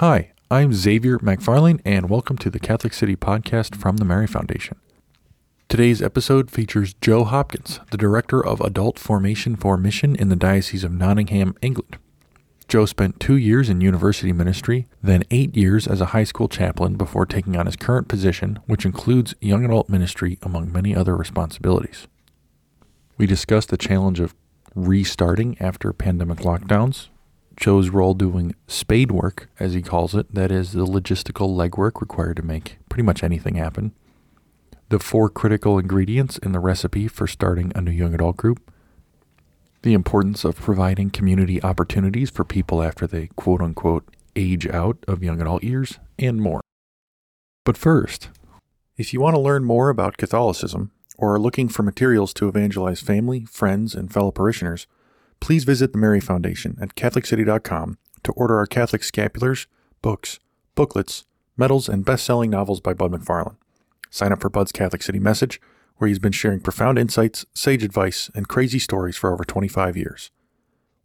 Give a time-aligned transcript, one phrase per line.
[0.00, 4.76] Hi, I'm Xavier McFarlane, and welcome to the CatholiCity podcast from the Mary Foundation.
[5.70, 10.84] Today's episode features Joe Hopkins, the Director of Adult Formation for Mission in the Diocese
[10.84, 11.96] of Nottingham, England.
[12.68, 16.96] Joe spent two years in university ministry, then eight years as a high school chaplain
[16.96, 22.06] before taking on his current position, which includes young adult ministry among many other responsibilities.
[23.16, 24.34] We discussed the challenge of
[24.74, 27.08] restarting after pandemic lockdowns,
[27.56, 32.36] Joe's role doing spade work, as he calls it, that is, the logistical legwork required
[32.36, 33.92] to make pretty much anything happen.
[34.88, 38.70] The four critical ingredients in the recipe for starting a new young adult group.
[39.82, 44.04] The importance of providing community opportunities for people after they quote unquote
[44.36, 46.60] age out of young adult years, and more.
[47.64, 48.28] But first,
[48.96, 53.00] if you want to learn more about Catholicism or are looking for materials to evangelize
[53.00, 54.86] family, friends, and fellow parishioners,
[55.40, 59.66] please visit the Mary Foundation at CatholiCity.com to order our Catholic scapulars,
[60.02, 60.38] books,
[60.74, 61.24] booklets,
[61.56, 63.56] medals, and best selling novels by Bud McFarlane.
[64.10, 65.60] Sign up for Bud's CatholiCity Message,
[65.96, 70.30] where he's been sharing profound insights, sage advice, and crazy stories for over 25 years.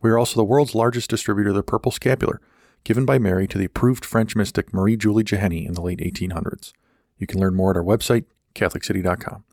[0.01, 2.41] We are also the world's largest distributor of the Purple Scapular,
[2.83, 6.73] given by Mary to the approved French mystic Marie Julie Jahenny in the late 1800s.
[7.17, 8.25] You can learn more at our website,
[8.55, 9.43] CatholiCity.com.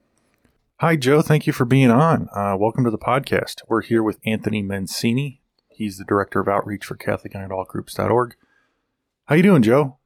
[0.81, 1.23] Hi, Joe.
[1.23, 2.29] Thank you for being on.
[2.33, 3.63] Uh, welcome to the podcast.
[3.67, 5.41] We're here with Anthony Mencini.
[5.69, 8.37] He's the director of outreach for CatholicYoungAdultGroups.org.
[9.25, 9.97] How are you doing, Joe?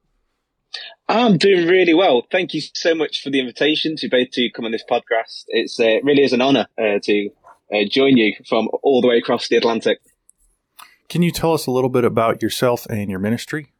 [1.07, 2.25] I'm doing really well.
[2.31, 5.43] Thank you so much for the invitation to both to come on this podcast.
[5.49, 7.29] It's uh, really is an honour uh, to
[7.71, 9.99] uh, join you from all the way across the Atlantic.
[11.07, 13.73] Can you tell us a little bit about yourself and your ministry?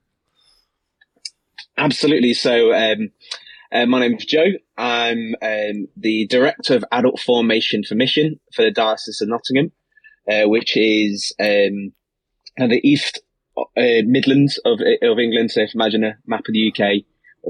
[1.75, 2.35] Absolutely.
[2.35, 3.09] So, um,
[3.73, 4.51] uh, my name is Joe.
[4.77, 9.71] I'm um, the director of adult formation for mission for the Diocese of Nottingham,
[10.31, 11.91] uh, which is um,
[12.57, 13.21] the East
[13.57, 13.63] uh,
[14.05, 15.51] Midlands of of England.
[15.51, 17.03] So, if you imagine a map of the UK,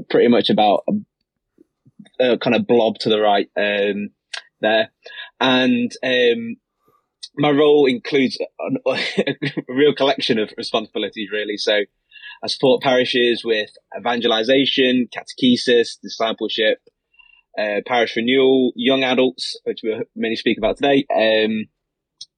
[0.08, 4.08] pretty much about a, a kind of blob to the right um,
[4.62, 4.88] there,
[5.40, 6.56] and um,
[7.36, 9.36] my role includes a, a
[9.68, 11.58] real collection of responsibilities, really.
[11.58, 11.80] So.
[12.42, 16.78] I support parishes with evangelization, catechesis, discipleship,
[17.58, 21.06] uh, parish renewal, young adults, which we mainly speak about today.
[21.10, 21.66] Um,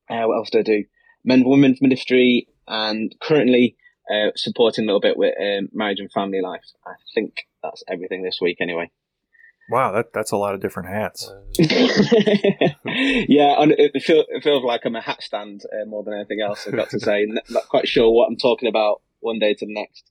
[0.08, 0.84] uh, what else do I do?
[1.24, 3.76] Men and women's ministry, and currently
[4.12, 6.64] uh, supporting a little bit with um, marriage and family life.
[6.86, 8.90] I think that's everything this week, anyway.
[9.68, 11.28] Wow, that that's a lot of different hats.
[11.58, 16.40] yeah, and it, feel, it feels like I'm a hat stand uh, more than anything
[16.40, 16.68] else.
[16.68, 19.72] I've got to say, not quite sure what I'm talking about one day to the
[19.72, 20.10] next.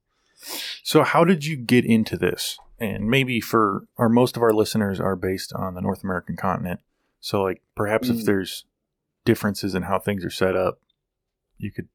[0.84, 2.60] So, how did you get into this?
[2.80, 6.82] And maybe for our most of our listeners are based on the North American continent.
[7.20, 8.20] So, like perhaps mm.
[8.20, 8.66] if there's
[9.24, 10.80] differences in how things are set up,
[11.58, 11.88] you could.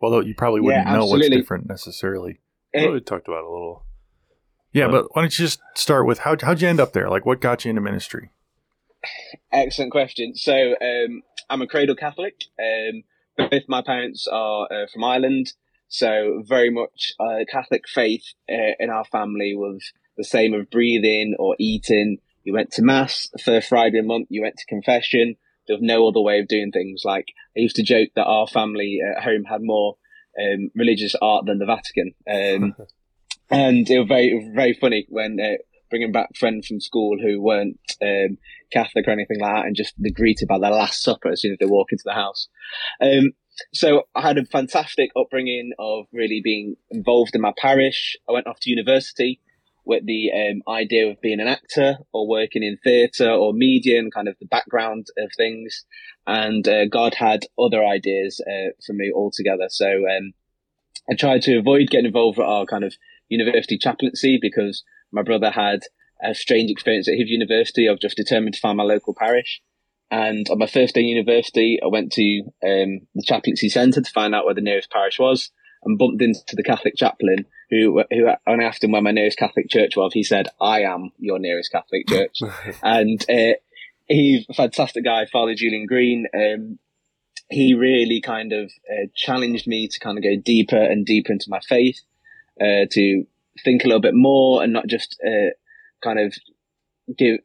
[0.00, 2.40] Although you probably wouldn't yeah, know what's different necessarily.
[2.72, 3.84] It, we talked about a little.
[4.72, 7.08] Yeah, but, but why don't you just start with how how'd you end up there?
[7.08, 8.30] Like, what got you into ministry?
[9.52, 10.34] Excellent question.
[10.34, 12.44] So, um, I'm a cradle Catholic.
[12.58, 13.04] Um,
[13.38, 15.52] both my parents are uh, from Ireland.
[15.88, 21.36] So very much uh, Catholic faith uh, in our family was the same of breathing
[21.38, 22.18] or eating.
[22.44, 24.28] You went to mass for Friday a month.
[24.30, 25.36] You went to confession.
[25.66, 27.02] There was no other way of doing things.
[27.04, 27.26] Like
[27.56, 29.96] I used to joke that our family at home had more
[30.40, 32.14] um, religious art than the Vatican.
[32.28, 32.74] Um,
[33.50, 35.56] and it was very, it was very funny when uh,
[35.90, 38.38] bringing back friends from school who weren't um,
[38.72, 41.52] Catholic or anything like that, and just they greeted by their Last Supper as soon
[41.52, 42.48] as they walk into the house.
[43.00, 43.32] Um,
[43.72, 48.16] so I had a fantastic upbringing of really being involved in my parish.
[48.28, 49.40] I went off to university
[49.84, 54.12] with the um, idea of being an actor or working in theatre or media and
[54.12, 55.84] kind of the background of things.
[56.26, 59.68] And uh, God had other ideas uh, for me altogether.
[59.68, 60.32] So um,
[61.08, 62.94] I tried to avoid getting involved with our kind of
[63.28, 65.80] university chaplaincy because my brother had
[66.22, 67.88] a strange experience at his university.
[67.88, 69.60] I've just determined to find my local parish.
[70.10, 74.10] And on my first day in university, I went to um, the chaplaincy centre to
[74.10, 75.50] find out where the nearest parish was
[75.82, 79.38] and bumped into the Catholic chaplain who, who when I asked him where my nearest
[79.38, 82.38] Catholic church was, he said, I am your nearest Catholic church.
[82.82, 83.54] and uh,
[84.06, 86.26] he's a fantastic guy, Father Julian Green.
[86.34, 86.78] Um,
[87.48, 91.50] he really kind of uh, challenged me to kind of go deeper and deeper into
[91.50, 92.00] my faith,
[92.60, 93.24] uh, to
[93.64, 95.50] think a little bit more and not just uh,
[96.02, 96.34] kind of
[97.16, 97.38] give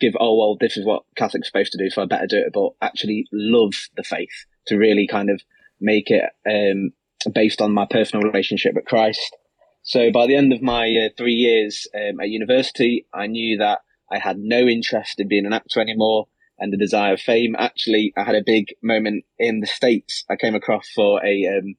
[0.00, 2.52] give, oh, well, this is what Catholics supposed to do, so I better do it,
[2.52, 5.40] but actually love the faith to really kind of
[5.80, 6.92] make it um,
[7.32, 9.36] based on my personal relationship with Christ.
[9.82, 13.80] So by the end of my uh, three years um, at university, I knew that
[14.10, 16.26] I had no interest in being an actor anymore
[16.58, 17.54] and the desire of fame.
[17.58, 20.24] Actually, I had a big moment in the States.
[20.28, 21.76] I came across for a, um,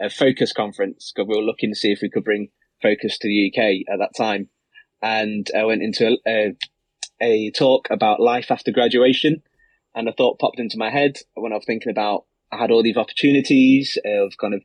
[0.00, 2.48] a focus conference because we were looking to see if we could bring
[2.82, 4.48] focus to the UK at that time.
[5.02, 6.56] And I went into a, a,
[7.20, 9.42] a talk about life after graduation.
[9.94, 12.82] And a thought popped into my head when I was thinking about, I had all
[12.82, 14.62] these opportunities of kind of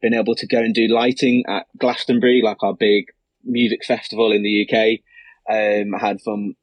[0.00, 3.06] being able to go and do lighting at Glastonbury, like our big
[3.44, 5.00] music festival in the UK.
[5.48, 6.56] Um, I had some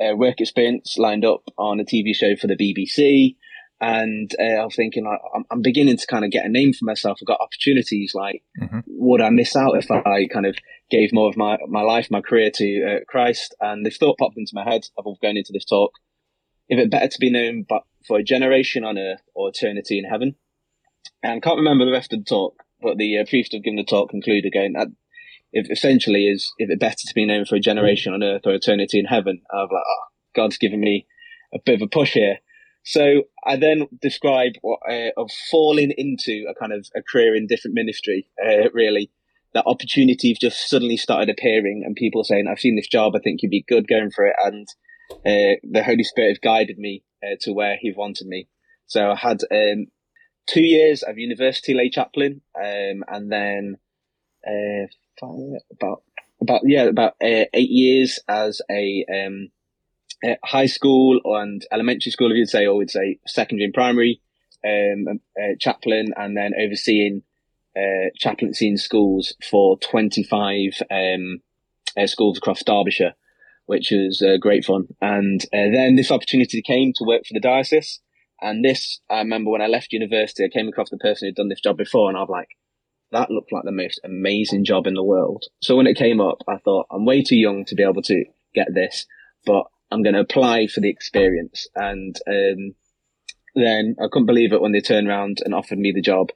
[0.00, 3.36] uh, work experience lined up on a TV show for the BBC.
[3.80, 6.72] And uh, I was thinking, like, I'm, I'm, beginning to kind of get a name
[6.72, 7.18] for myself.
[7.20, 8.12] I've got opportunities.
[8.14, 8.80] Like, mm-hmm.
[8.86, 10.56] would I miss out if I kind of
[10.90, 13.54] gave more of my, my life, my career to uh, Christ?
[13.60, 15.92] And this thought popped into my head of going into this talk.
[16.68, 20.04] If it better to be known but for a generation on earth or eternity in
[20.04, 20.36] heaven?
[21.22, 23.76] And I can't remember the rest of the talk, but the uh, priest of giving
[23.76, 24.74] the talk concluded again,
[25.52, 28.54] if essentially is, if it better to be known for a generation on earth or
[28.54, 29.42] eternity in heaven?
[29.50, 30.04] I was like, oh,
[30.34, 31.06] God's given me
[31.54, 32.38] a bit of a push here.
[32.84, 37.46] So I then describe what, uh, of falling into a kind of a career in
[37.46, 39.10] different ministry, uh, really.
[39.54, 43.14] That opportunities just suddenly started appearing and people saying, I've seen this job.
[43.16, 44.36] I think you'd be good going for it.
[44.44, 44.68] And,
[45.10, 48.48] uh, the Holy Spirit has guided me uh, to where he wanted me.
[48.86, 49.86] So I had, um,
[50.46, 53.76] two years of university lay chaplain, um, and then,
[54.46, 54.86] uh,
[55.72, 56.02] about,
[56.42, 59.48] about, yeah, about, uh, eight years as a, um,
[60.44, 64.20] high school and elementary school, if you'd say, or we'd say secondary and primary,
[64.64, 67.22] um, uh, chaplain, and then overseeing
[67.76, 71.40] uh, chaplaincy in schools for 25 um,
[71.96, 73.14] uh, schools across Derbyshire,
[73.66, 74.88] which was uh, great fun.
[75.00, 78.00] And uh, then this opportunity came to work for the diocese.
[78.40, 81.48] And this, I remember when I left university, I came across the person who'd done
[81.48, 82.48] this job before, and I was like,
[83.12, 85.44] that looked like the most amazing job in the world.
[85.62, 88.24] So when it came up, I thought, I'm way too young to be able to
[88.54, 89.06] get this,
[89.46, 91.68] but I'm going to apply for the experience.
[91.76, 92.74] And um,
[93.54, 96.30] then I couldn't believe it when they turned around and offered me the job.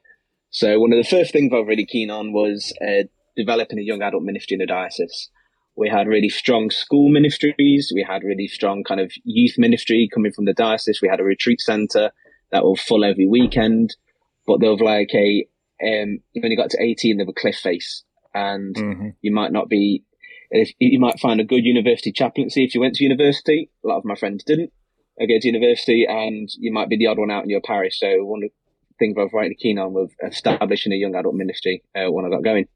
[0.49, 3.03] So one of the first things I was really keen on was uh,
[3.35, 5.29] developing a young adult ministry in the diocese.
[5.75, 7.91] We had really strong school ministries.
[7.93, 11.01] We had really strong kind of youth ministry coming from the diocese.
[11.01, 12.11] We had a retreat center
[12.51, 13.95] that was full every weekend,
[14.47, 15.45] but there was like a,
[15.83, 18.03] um, when you got to 18, there was a cliff face
[18.33, 19.09] and mm-hmm.
[19.21, 20.03] you might not be
[20.51, 23.69] if you might find a good university chaplaincy if you went to university.
[23.83, 24.71] A lot of my friends didn't.
[25.21, 27.99] I go to university, and you might be the odd one out in your parish.
[27.99, 31.35] So one of the things I was really keen on was establishing a young adult
[31.35, 32.67] ministry uh, when I got going.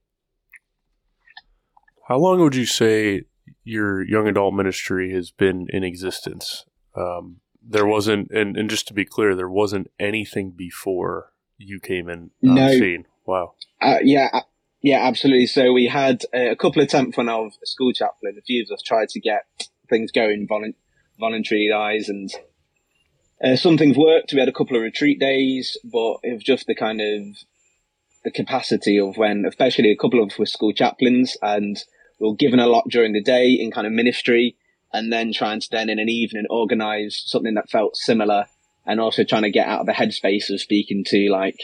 [2.07, 3.23] How long would you say
[3.63, 6.65] your young adult ministry has been in existence?
[6.95, 12.09] Um, there wasn't, and, and just to be clear, there wasn't anything before you came
[12.09, 12.69] in on no.
[12.71, 13.05] scene.
[13.25, 13.53] Wow.
[13.81, 14.41] Uh, yeah,
[14.83, 15.47] yeah, absolutely.
[15.47, 18.35] So we had a couple of attempts when I was a school chaplain.
[18.37, 19.45] A few of us tried to get
[19.89, 20.75] things going, volu-
[21.17, 22.29] voluntary eyes, and
[23.41, 24.33] uh, some things worked.
[24.33, 27.37] We had a couple of retreat days, but it was just the kind of
[28.25, 31.81] the capacity of when, especially a couple of us were school chaplains, and
[32.19, 34.57] we were given a lot during the day in kind of ministry,
[34.91, 38.47] and then trying to then in an evening organise something that felt similar,
[38.85, 41.57] and also trying to get out of the headspace of speaking to like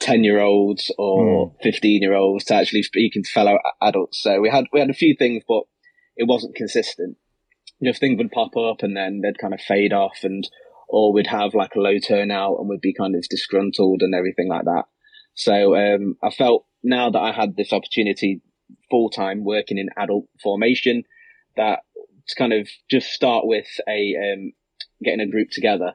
[0.00, 1.54] 10 year olds or mm.
[1.62, 4.22] 15 year olds to actually speaking to fellow adults.
[4.22, 5.62] So we had, we had a few things, but
[6.16, 7.16] it wasn't consistent.
[7.82, 10.48] Just things would pop up and then they'd kind of fade off and,
[10.88, 14.48] or we'd have like a low turnout and we'd be kind of disgruntled and everything
[14.48, 14.84] like that.
[15.34, 18.40] So, um, I felt now that I had this opportunity
[18.90, 21.02] full time working in adult formation
[21.56, 21.80] that
[22.28, 24.52] to kind of just start with a, um,
[25.02, 25.94] getting a group together.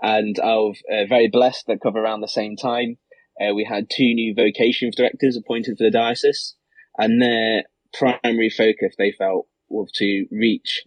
[0.00, 2.98] And I was uh, very blessed that cover around the same time
[3.40, 6.54] uh, we had two new vocations directors appointed for the diocese,
[6.96, 10.84] and their primary focus they felt was to reach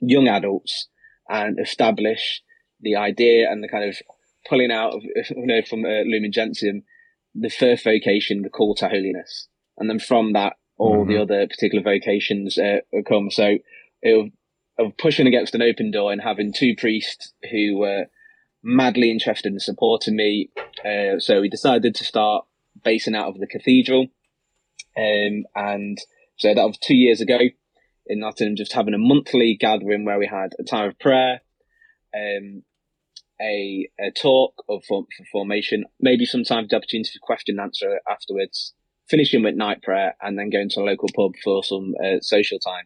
[0.00, 0.88] young adults
[1.28, 2.42] and establish
[2.80, 3.96] the idea and the kind of
[4.48, 6.82] pulling out of you know from uh, Lumen Gentium
[7.34, 11.12] the first vocation, the call to holiness, and then from that all mm-hmm.
[11.12, 13.30] the other particular vocations uh, come.
[13.30, 13.58] So
[14.02, 14.30] it was,
[14.78, 18.06] of pushing against an open door and having two priests who were
[18.62, 20.50] madly interested in supporting me.
[20.84, 22.44] Uh, so we decided to start
[22.84, 24.06] basing out of the cathedral.
[24.96, 25.98] Um, and
[26.36, 27.38] so that was two years ago
[28.06, 31.40] in Nottingham, just having a monthly gathering where we had a time of prayer,
[32.14, 32.62] um,
[33.40, 38.00] a, a talk of for, for formation, maybe sometimes the opportunity for question and answer
[38.10, 38.74] afterwards,
[39.08, 42.58] finishing with night prayer, and then going to a local pub for some uh, social
[42.58, 42.84] time.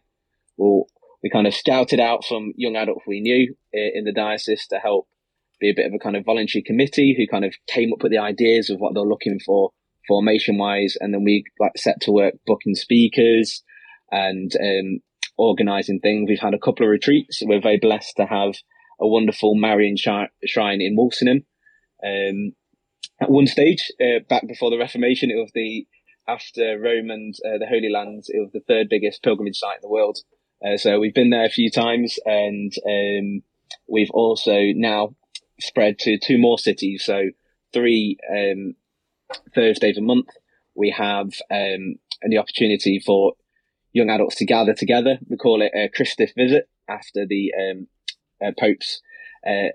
[0.57, 0.87] Well,
[1.23, 4.77] we kind of scouted out some young adults we knew uh, in the diocese to
[4.77, 5.07] help
[5.65, 8.11] be a bit of a kind of voluntary committee who kind of came up with
[8.11, 9.71] the ideas of what they're looking for
[10.07, 10.95] formation wise.
[10.99, 13.63] And then we like set to work booking speakers
[14.11, 14.99] and, um,
[15.37, 16.29] organizing things.
[16.29, 17.41] We've had a couple of retreats.
[17.43, 18.55] We're very blessed to have
[18.99, 21.45] a wonderful Marian shrine in Walsingham.
[22.05, 22.53] Um,
[23.21, 25.87] at one stage, uh, back before the Reformation, it was the
[26.27, 29.81] after Rome and uh, the Holy Land, it was the third biggest pilgrimage site in
[29.81, 30.19] the world.
[30.65, 33.43] Uh, so we've been there a few times, and um,
[33.87, 35.15] we've also now
[35.59, 37.03] spread to two more cities.
[37.05, 37.29] So
[37.73, 38.75] three um,
[39.53, 40.29] Thursdays a month,
[40.75, 41.95] we have um,
[42.27, 43.33] the opportunity for
[43.93, 45.17] young adults to gather together.
[45.29, 47.87] We call it a Christus Vivit after the um,
[48.45, 49.01] uh, Pope's.
[49.45, 49.69] Uh,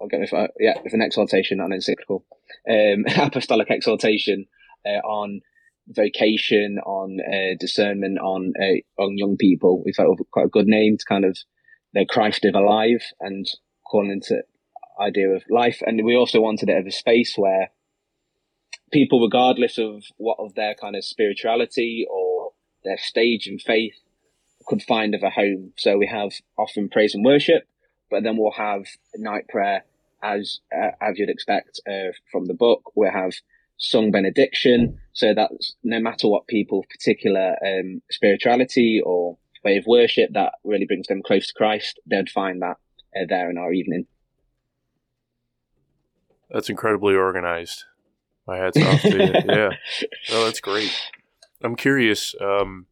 [0.00, 2.24] I'll get uh, yeah, it's an exhortation on encyclical,
[2.70, 4.46] um, apostolic exhortation
[4.86, 5.40] uh, on
[5.88, 9.82] vocation, on uh, discernment, on uh, on young people.
[9.84, 11.36] We thought quite a good name to kind of
[11.94, 13.46] the Christ of alive and
[13.90, 14.42] calling into
[15.00, 15.82] idea of life.
[15.86, 17.70] And we also wanted it as a space where
[18.92, 22.52] people, regardless of what of their kind of spirituality or
[22.84, 23.96] their stage in faith,
[24.66, 25.72] could find of a home.
[25.76, 27.66] So we have often praise and worship,
[28.10, 28.84] but then we'll have
[29.16, 29.84] night prayer
[30.22, 32.92] as uh, as you'd expect uh, from the book.
[32.94, 33.32] We'll have
[33.78, 35.50] sung benediction, so that
[35.84, 41.22] no matter what people's particular um, spirituality or way of worship that really brings them
[41.22, 42.76] close to Christ, they'd find that
[43.16, 44.06] uh, there in our evening.
[46.50, 47.84] That's incredibly organized.
[48.46, 49.32] My hat's off to you.
[49.54, 49.70] Yeah,
[50.30, 50.94] no, that's great.
[51.62, 52.34] I'm curious.
[52.40, 52.86] Um,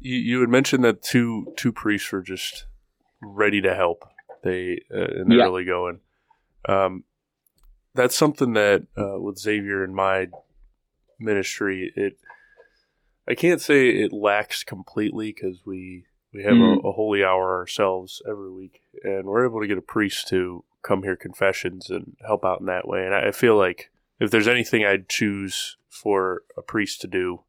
[0.00, 2.66] you you had mentioned that two two priests were just
[3.20, 4.04] ready to help.
[4.42, 5.44] They uh, and they're yeah.
[5.44, 6.00] really going.
[6.68, 7.04] Um,
[7.94, 10.28] that's something that uh, with Xavier and my
[11.18, 12.18] ministry, it
[13.28, 16.82] I can't say it lacks completely because we we have mm.
[16.82, 20.64] a, a, holy hour ourselves every week, and we're able to get a priest to
[20.82, 23.04] come hear confessions and help out in that way.
[23.04, 27.40] And I, feel like if there's anything I'd choose for a priest to do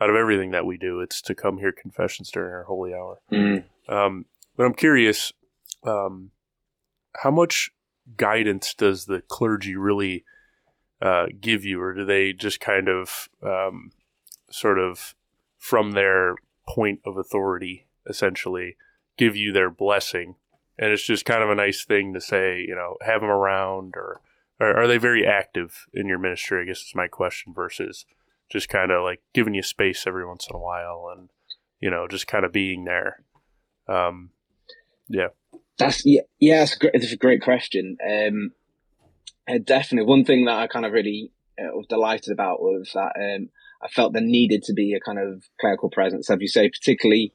[0.00, 3.20] out of everything that we do, it's to come hear confessions during our holy hour.
[3.30, 3.64] Mm.
[3.88, 4.26] Um,
[4.56, 5.32] but I'm curious,
[5.84, 6.30] um,
[7.16, 7.70] how much
[8.16, 10.24] guidance does the clergy really
[11.00, 13.92] uh, give you, or do they just kind of um,
[14.50, 15.14] sort of
[15.58, 16.36] from their
[16.66, 18.76] point of authority essentially
[19.16, 20.36] give you their blessing?
[20.78, 23.94] And it's just kind of a nice thing to say, you know, have them around,
[23.96, 24.20] or,
[24.58, 26.62] or are they very active in your ministry?
[26.62, 28.06] I guess is my question versus
[28.50, 31.30] just kind of like giving you space every once in a while and
[31.80, 33.22] you know just kind of being there.
[33.88, 34.30] Um,
[35.08, 35.28] yeah.
[35.78, 36.62] That's yeah, yeah.
[36.62, 37.96] It's a great, a great question.
[38.06, 38.52] Um,
[39.48, 43.12] uh, definitely, one thing that I kind of really uh, was delighted about was that
[43.16, 43.48] um,
[43.82, 47.32] I felt there needed to be a kind of clerical presence, as you say, particularly.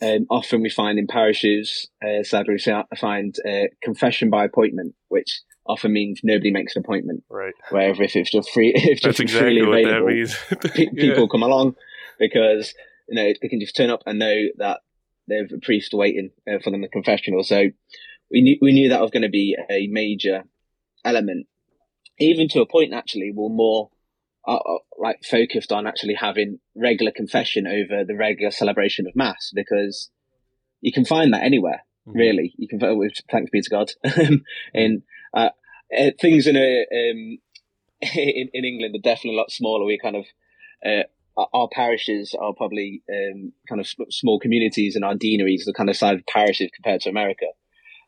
[0.00, 5.42] Um, often we find in parishes, uh, sadly, we find uh, confession by appointment, which
[5.66, 7.24] often means nobody makes an appointment.
[7.28, 7.54] Right.
[7.70, 10.12] Wherever if it's just free, if it's just exactly freely available,
[10.76, 10.90] yeah.
[10.94, 11.76] people come along
[12.18, 12.74] because
[13.08, 14.80] you know they can just turn up and know that
[15.26, 17.42] there's a priest waiting uh, for them at confessional.
[17.44, 17.64] So
[18.30, 20.44] we knew we knew that was going to be a major
[21.04, 21.46] element,
[22.18, 22.94] even to a point.
[22.94, 23.90] Actually, we're more
[24.48, 29.52] uh, uh, like focused on actually having regular confession over the regular celebration of mass
[29.54, 30.10] because
[30.80, 31.82] you can find that anywhere.
[32.08, 32.18] Mm-hmm.
[32.18, 32.80] Really, you can.
[33.30, 33.92] Thanks be to God.
[34.74, 35.02] and
[35.34, 35.50] uh,
[35.96, 37.38] uh, things in a um,
[38.14, 39.84] in, in England are definitely a lot smaller.
[39.84, 40.24] We kind of
[40.82, 41.02] uh,
[41.52, 45.90] our parishes are probably um, kind of small communities, and our deaneries are the kind
[45.90, 47.46] of size of parishes compared to America.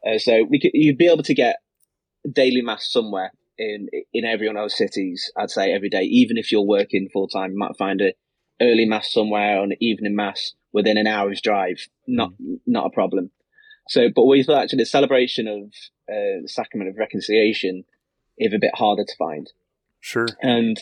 [0.07, 1.57] Uh, so we could, you'd be able to get
[2.33, 5.31] daily mass somewhere in in every one of those cities.
[5.37, 8.15] I'd say every day, even if you're working full time, you might find a
[8.61, 11.87] early mass somewhere or an evening mass within an hour's drive.
[12.07, 12.61] Not mm.
[12.67, 13.31] not a problem.
[13.89, 15.63] So, but we thought actually the celebration of
[16.09, 17.85] uh, the sacrament of reconciliation
[18.39, 19.51] is a bit harder to find.
[20.01, 20.29] Sure.
[20.41, 20.79] And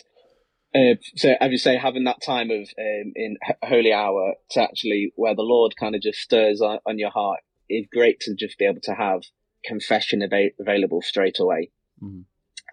[0.75, 5.11] uh, so, as you say, having that time of um, in holy hour to actually
[5.15, 8.57] where the Lord kind of just stirs on, on, your heart is great to just
[8.57, 9.23] be able to have
[9.65, 11.71] confession av- available straight away.
[12.01, 12.21] Mm-hmm.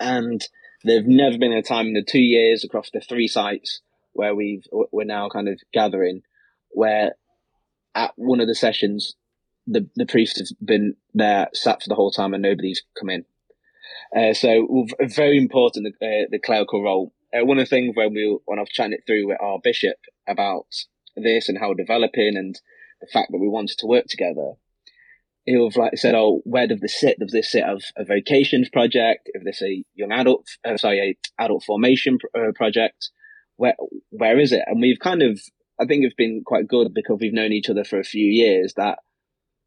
[0.00, 0.42] And
[0.84, 3.80] there've never been a time in the two years across the three sites
[4.12, 6.22] where we've we're now kind of gathering
[6.70, 7.16] where
[7.94, 9.14] at one of the sessions
[9.66, 13.24] the the priest has been there sat for the whole time and nobody's come in.
[14.16, 18.14] Uh, so very important the, uh, the clerical role uh, one of the things when
[18.14, 19.96] we when I was chatting it through with our bishop
[20.28, 20.66] about
[21.16, 22.58] this and how developing and
[23.00, 24.52] the fact that we wanted to work together,
[25.46, 27.18] he was like said, "Oh, where does this sit?
[27.18, 29.30] Does this sit of a vocations project?
[29.32, 31.00] If this a young adult, uh, sorry,
[31.38, 33.10] a adult formation uh, project,
[33.56, 33.76] where
[34.10, 35.40] where is it?" And we've kind of,
[35.80, 38.74] I think, it's been quite good because we've known each other for a few years
[38.76, 38.98] that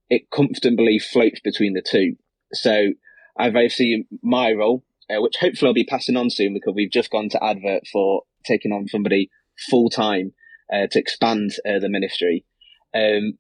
[0.10, 2.16] it comfortably floats between the two.
[2.54, 2.90] So
[3.38, 7.12] I've seen my role uh, which hopefully I'll be passing on soon because we've just
[7.12, 9.30] gone to advert for taking on somebody
[9.70, 10.34] full time
[10.72, 12.46] uh, to expand uh, the ministry.
[12.94, 13.38] Um,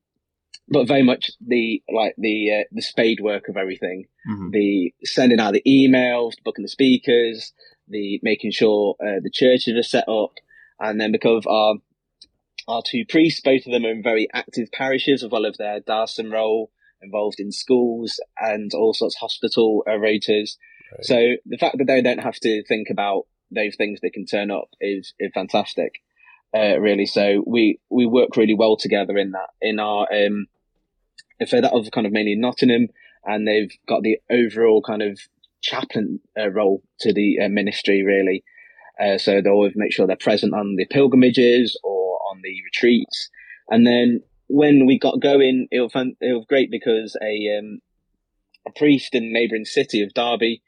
[0.71, 4.49] but very much the like the uh, the spade work of everything, mm-hmm.
[4.51, 7.53] the sending out the emails, booking the speakers,
[7.87, 10.31] the making sure uh, the churches are set up,
[10.79, 11.75] and then because our
[12.67, 15.79] our two priests, both of them are in very active parishes, as well as their
[15.79, 16.71] diocesan role
[17.01, 20.57] involved in schools and all sorts of hospital uh, rotors.
[20.91, 21.05] Right.
[21.05, 24.51] So the fact that they don't have to think about those things that can turn
[24.51, 25.93] up is, is fantastic,
[26.53, 27.05] uh, really.
[27.05, 30.47] So we, we work really well together in that, in our, um,
[31.47, 32.87] for that of kind of mainly Nottingham,
[33.25, 35.19] and they've got the overall kind of
[35.61, 38.43] chaplain uh, role to the uh, ministry, really.
[38.99, 43.29] Uh, so they always make sure they're present on the pilgrimages or on the retreats.
[43.69, 47.79] And then when we got going, it was, fun, it was great because a, um,
[48.67, 50.61] a priest in the neighbouring city of Derby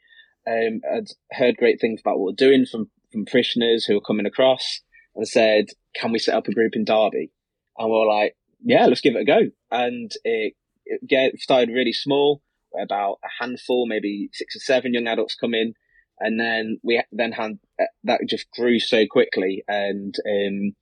[0.46, 4.26] um, had heard great things about what we're doing from, from parishioners who were coming
[4.26, 4.80] across
[5.14, 7.30] and said, can we set up a group in Derby?
[7.76, 9.40] And we are like, yeah, let's give it a go.
[9.70, 10.54] And it,
[10.86, 12.42] it started really small,
[12.80, 15.74] about a handful, maybe six or seven young adults come in.
[16.18, 20.74] And then we then had uh, that just grew so quickly and um,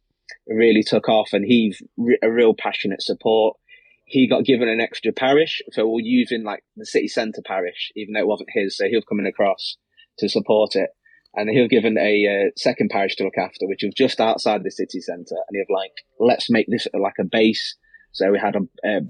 [0.47, 1.31] really took off.
[1.33, 1.83] And he's
[2.23, 3.57] a real passionate support.
[4.05, 8.13] He got given an extra parish, so we're using like the city centre parish, even
[8.13, 8.77] though it wasn't his.
[8.77, 9.77] So he was coming across
[10.19, 10.91] to support it,
[11.33, 14.65] and he was given a uh, second parish to look after, which was just outside
[14.65, 15.37] the city centre.
[15.37, 17.77] And he was like, "Let's make this like a base."
[18.11, 19.01] So we had a, a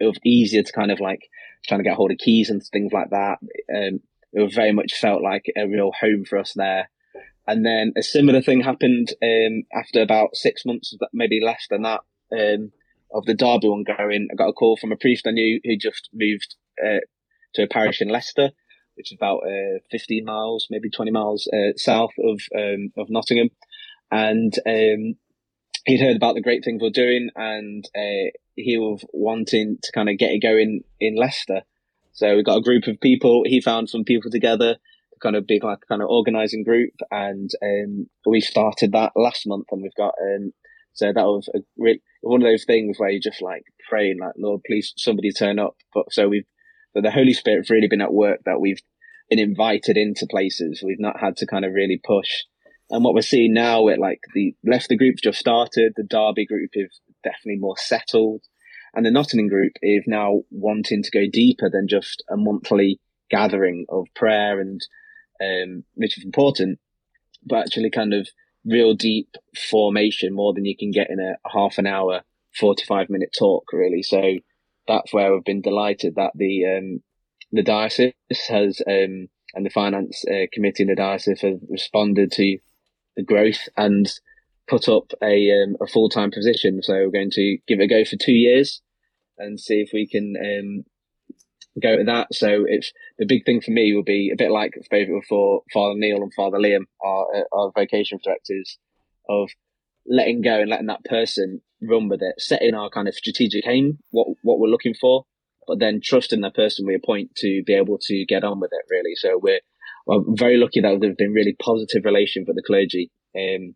[0.00, 1.28] it was easier to kind of like
[1.66, 3.38] trying to get hold of keys and things like that.
[3.74, 4.00] Um,
[4.32, 6.90] it very much felt like a real home for us there.
[7.46, 12.00] And then a similar thing happened um, after about six months, maybe less than that,
[12.30, 12.72] um,
[13.12, 14.28] of the Derby one going.
[14.30, 17.00] I got a call from a priest I knew who just moved uh,
[17.54, 18.50] to a parish in Leicester,
[18.96, 23.48] which is about uh, 15 miles, maybe 20 miles uh, south of um, of Nottingham,
[24.10, 25.14] and um,
[25.86, 27.88] he'd heard about the great things we're doing, and
[28.58, 31.62] uh, he was wanting to kind of get it going in Leicester.
[32.12, 33.42] So we got a group of people.
[33.46, 34.76] He found some people together,
[35.22, 39.66] kind of big like kind of organising group, and um, we started that last month,
[39.70, 40.52] and we've got um,
[40.98, 44.32] so that was a re- one of those things where you just like praying, like
[44.36, 45.76] Lord, please somebody turn up.
[45.94, 46.46] But so we've,
[46.92, 48.82] but the Holy Spirit's really been at work that we've
[49.30, 50.82] been invited into places.
[50.84, 52.44] We've not had to kind of really push.
[52.90, 56.70] And what we're seeing now, it like the Leicester group's just started, the Derby group
[56.72, 58.42] is definitely more settled.
[58.94, 63.00] And the Nottingham group is now wanting to go deeper than just a monthly
[63.30, 64.80] gathering of prayer and,
[65.42, 66.78] um, which is important,
[67.44, 68.28] but actually kind of
[68.64, 69.36] real deep
[69.70, 72.22] formation more than you can get in a half an hour,
[72.58, 74.02] 45 minute talk, really.
[74.02, 74.36] So
[74.86, 77.02] that's where we've been delighted that the, um,
[77.52, 78.14] the diocese
[78.48, 82.58] has, um, and the finance uh, committee in the diocese have responded to
[83.16, 84.10] the growth and
[84.68, 86.82] put up a, um, a full time position.
[86.82, 88.82] So we're going to give it a go for two years
[89.38, 90.84] and see if we can um,
[91.80, 92.28] go to that.
[92.32, 95.94] So it's the big thing for me will be a bit like favourite for Father
[95.96, 98.78] Neil and Father Liam, our our vocation directors,
[99.28, 99.50] of
[100.06, 103.98] letting go and letting that person run with it, setting our kind of strategic aim,
[104.10, 105.24] what what we're looking for,
[105.66, 108.84] but then trusting the person we appoint to be able to get on with it.
[108.90, 109.60] Really, so we're
[110.06, 113.74] we're very lucky that there've been really positive relation with the clergy um,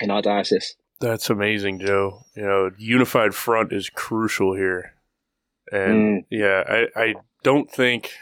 [0.00, 0.76] in our diocese.
[1.00, 2.24] That's amazing, Joe.
[2.34, 4.94] You know, unified front is crucial here.
[5.72, 6.26] And mm.
[6.30, 8.12] yeah, I, I don't think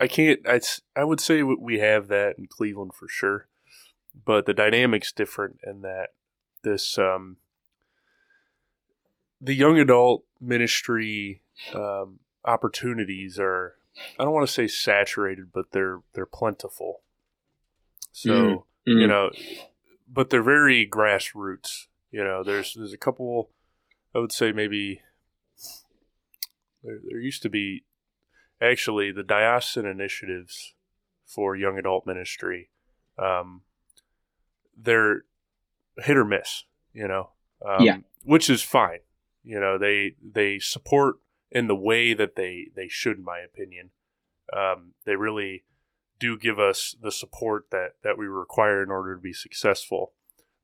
[0.00, 0.60] I can't I,
[0.96, 3.46] I would say we have that in Cleveland for sure.
[4.24, 6.08] But the dynamic's different in that
[6.62, 7.36] this um
[9.40, 11.42] the young adult ministry
[11.74, 13.74] um, opportunities are
[14.18, 17.02] I don't want to say saturated, but they're they're plentiful.
[18.10, 18.62] So mm.
[18.88, 19.00] Mm.
[19.00, 19.30] you know,
[20.14, 21.86] but they're very grassroots.
[22.10, 23.50] You know, there's there's a couple.
[24.14, 25.00] I would say maybe
[26.84, 27.84] there, there used to be
[28.62, 30.74] actually the diocesan initiatives
[31.26, 32.70] for young adult ministry.
[33.18, 33.62] Um,
[34.76, 35.24] they're
[35.98, 37.30] hit or miss, you know.
[37.66, 37.96] Um, yeah.
[38.22, 39.00] Which is fine.
[39.42, 41.16] You know, they they support
[41.50, 43.90] in the way that they they should, in my opinion.
[44.56, 45.64] Um, they really
[46.18, 50.12] do give us the support that that we require in order to be successful.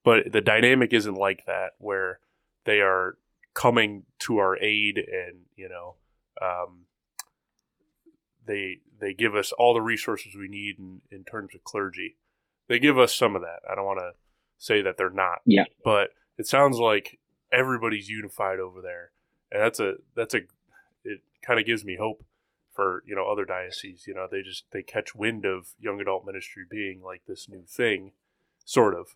[0.04, 2.20] But the dynamic isn't like that, where
[2.64, 3.16] they are
[3.52, 5.96] coming to our aid and you know
[6.40, 6.86] um,
[8.46, 12.16] they they give us all the resources we need in, in terms of clergy.
[12.68, 13.60] They give us some of that.
[13.70, 14.12] I don't want to
[14.58, 15.38] say that they're not.
[15.44, 15.64] Yeah.
[15.84, 17.18] But it sounds like
[17.52, 19.10] everybody's unified over there,
[19.50, 20.40] and that's a that's a
[21.04, 22.24] it kind of gives me hope
[22.72, 24.06] for you know other dioceses.
[24.06, 27.64] You know, they just they catch wind of young adult ministry being like this new
[27.66, 28.12] thing,
[28.64, 29.14] sort of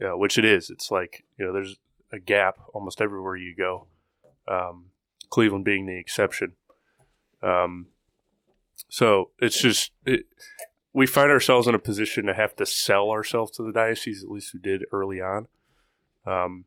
[0.00, 0.70] yeah, which it is.
[0.70, 1.76] It's like you know, there's
[2.12, 3.86] a gap almost everywhere you go.
[4.48, 4.86] Um,
[5.30, 6.52] Cleveland being the exception.
[7.42, 7.86] Um,
[8.88, 10.26] so it's just it,
[10.92, 14.22] we find ourselves in a position to have to sell ourselves to the diocese.
[14.22, 15.48] At least we did early on,
[16.26, 16.66] um,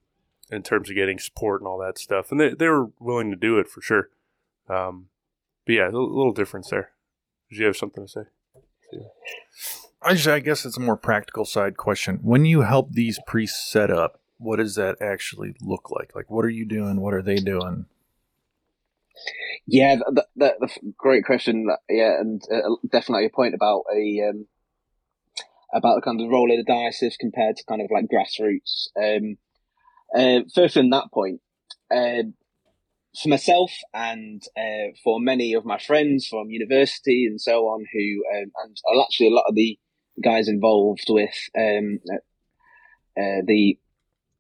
[0.50, 2.32] in terms of getting support and all that stuff.
[2.32, 4.10] And they they were willing to do it for sure.
[4.68, 5.10] Um,
[5.66, 6.92] but yeah, a little difference there.
[7.50, 8.22] Did you have something to say?
[8.92, 9.00] Yeah.
[10.02, 12.20] I, just, I guess it's a more practical side question.
[12.22, 16.16] When you help these priests set up, what does that actually look like?
[16.16, 17.02] Like, what are you doing?
[17.02, 17.86] What are they doing?
[19.66, 21.68] Yeah, the, the, the great question.
[21.90, 24.48] Yeah, and uh, definitely a point about a um,
[25.74, 28.90] about the kind of role of the diocese compared to kind of like grassroots.
[28.96, 29.38] Um,
[30.16, 31.42] uh, first, from that point,
[31.90, 32.24] uh,
[33.22, 38.24] for myself and uh, for many of my friends from university and so on, who
[38.38, 39.78] um, and actually a lot of the
[40.24, 42.00] guys involved with um,
[43.18, 43.78] uh, the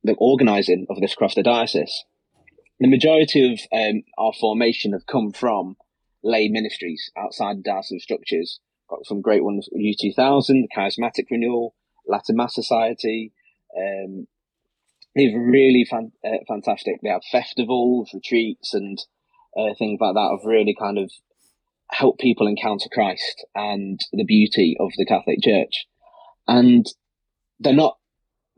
[0.03, 2.03] the organising of this across the diocese
[2.79, 5.77] the majority of um, our formation have come from
[6.23, 8.59] lay ministries outside the structures.
[8.89, 11.75] Got some great ones: Youth 2000, the Charismatic Renewal,
[12.07, 13.31] Latin Mass Society.
[13.77, 14.27] Um,
[15.15, 16.95] they're really fan- uh, fantastic.
[17.01, 18.97] They have festivals, retreats, and
[19.57, 20.37] uh, things like that.
[20.37, 21.11] Have really kind of
[21.91, 25.85] helped people encounter Christ and the beauty of the Catholic Church.
[26.47, 26.85] And
[27.59, 27.97] they're not.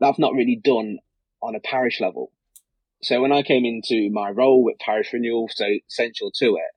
[0.00, 0.98] That's not really done
[1.42, 2.32] on a parish level
[3.02, 6.72] so when I came into my role with parish renewal, so central to it,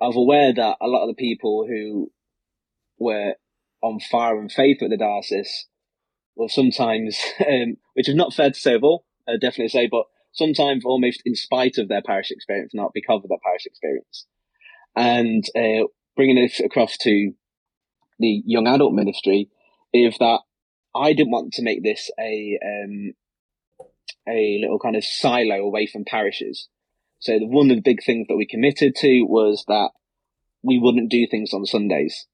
[0.00, 2.12] I was aware that a lot of the people who
[2.98, 3.34] were
[3.82, 5.66] on fire and faith with the diocese
[6.36, 10.04] well, sometimes, um, which is not fair to say of all, I definitely say, but
[10.32, 14.26] sometimes almost in spite of their parish experience, not because of their parish experience.
[14.96, 17.32] And uh, bringing this across to
[18.18, 19.48] the young adult ministry
[19.92, 20.40] is that
[20.94, 23.12] I didn't want to make this a um,
[24.28, 26.68] a little kind of silo away from parishes.
[27.18, 29.90] So the, one of the big things that we committed to was that
[30.62, 32.26] we wouldn't do things on Sundays.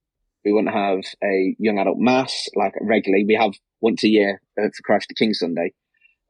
[0.44, 3.24] We wouldn't have a young adult mass like regularly.
[3.26, 5.72] We have once a year uh, for Christ the King Sunday,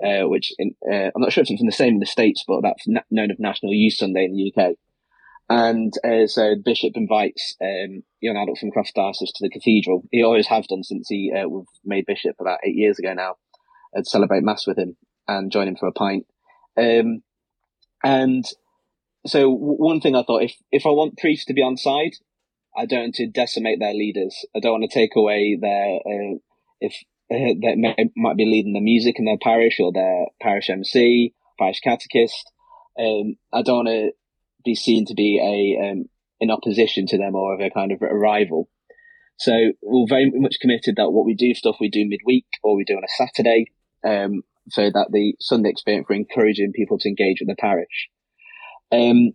[0.04, 2.62] uh, which in, uh, I'm not sure if it's the same in the States, but
[2.62, 4.74] that's na- known as National Youth Sunday in the UK.
[5.48, 10.04] And uh, so the bishop invites um, young adults from Cross Diocese to the cathedral.
[10.12, 13.34] He always have done since he uh, was made bishop about eight years ago now,
[13.96, 14.96] to celebrate mass with him
[15.26, 16.26] and join him for a pint.
[16.76, 17.22] Um,
[18.04, 18.44] and
[19.26, 22.12] so one thing I thought, if, if I want priests to be on side,
[22.76, 24.46] I don't want to decimate their leaders.
[24.56, 26.38] I don't want to take away their, uh,
[26.80, 26.94] if
[27.32, 31.80] uh, may, might be leading the music in their parish or their parish MC, parish
[31.80, 32.52] catechist.
[32.98, 34.12] Um, I don't want to
[34.64, 36.04] be seen to be a, um,
[36.40, 38.68] in opposition to them or of a kind of a rival.
[39.38, 39.52] So
[39.82, 42.94] we're very much committed that what we do stuff we do midweek or we do
[42.94, 43.66] on a Saturday.
[44.04, 48.08] Um, so that the Sunday experience for encouraging people to engage with the parish.
[48.92, 49.32] Um,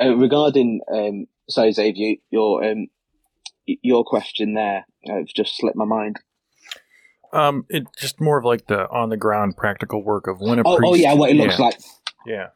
[0.00, 2.88] uh, regarding, um, sorry, Xavier, your, um,
[3.66, 6.20] your question there, uh, just slipped my mind.
[7.32, 10.62] Um, it's just more of like the on the ground practical work of when a
[10.64, 10.92] oh, priest.
[10.92, 11.64] Oh yeah, what it looks yeah.
[11.64, 11.78] like.
[12.26, 12.46] Yeah.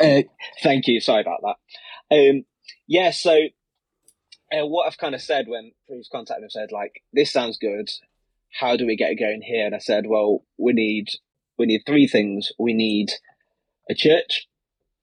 [0.00, 0.22] Uh,
[0.62, 0.98] thank you.
[1.00, 2.16] Sorry about that.
[2.16, 2.44] Um,
[2.86, 3.10] yeah.
[3.10, 3.32] So,
[4.50, 7.90] uh, what I've kind of said when priests contacted me said like, this sounds good
[8.54, 9.66] how do we get it going here?
[9.66, 11.08] And I said, well, we need
[11.58, 12.52] we need three things.
[12.58, 13.10] We need
[13.90, 14.46] a church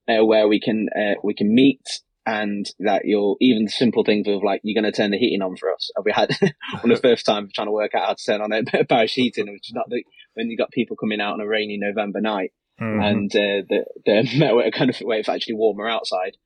[0.08, 4.44] uh, where we can uh, we can meet, and that you're even simple things of
[4.44, 5.90] like you're going to turn the heating on for us.
[5.96, 6.30] And we had
[6.84, 9.52] on the first time trying to work out how to turn on a parish heating,
[9.52, 10.04] which is not the,
[10.36, 13.02] when you got people coming out on a rainy November night, mm-hmm.
[13.02, 16.38] and uh, the the kind of way it's actually warmer outside.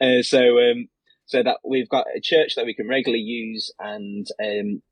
[0.00, 0.88] Uh, so um,
[1.26, 4.82] so that we've got a church that we can regularly use, and um,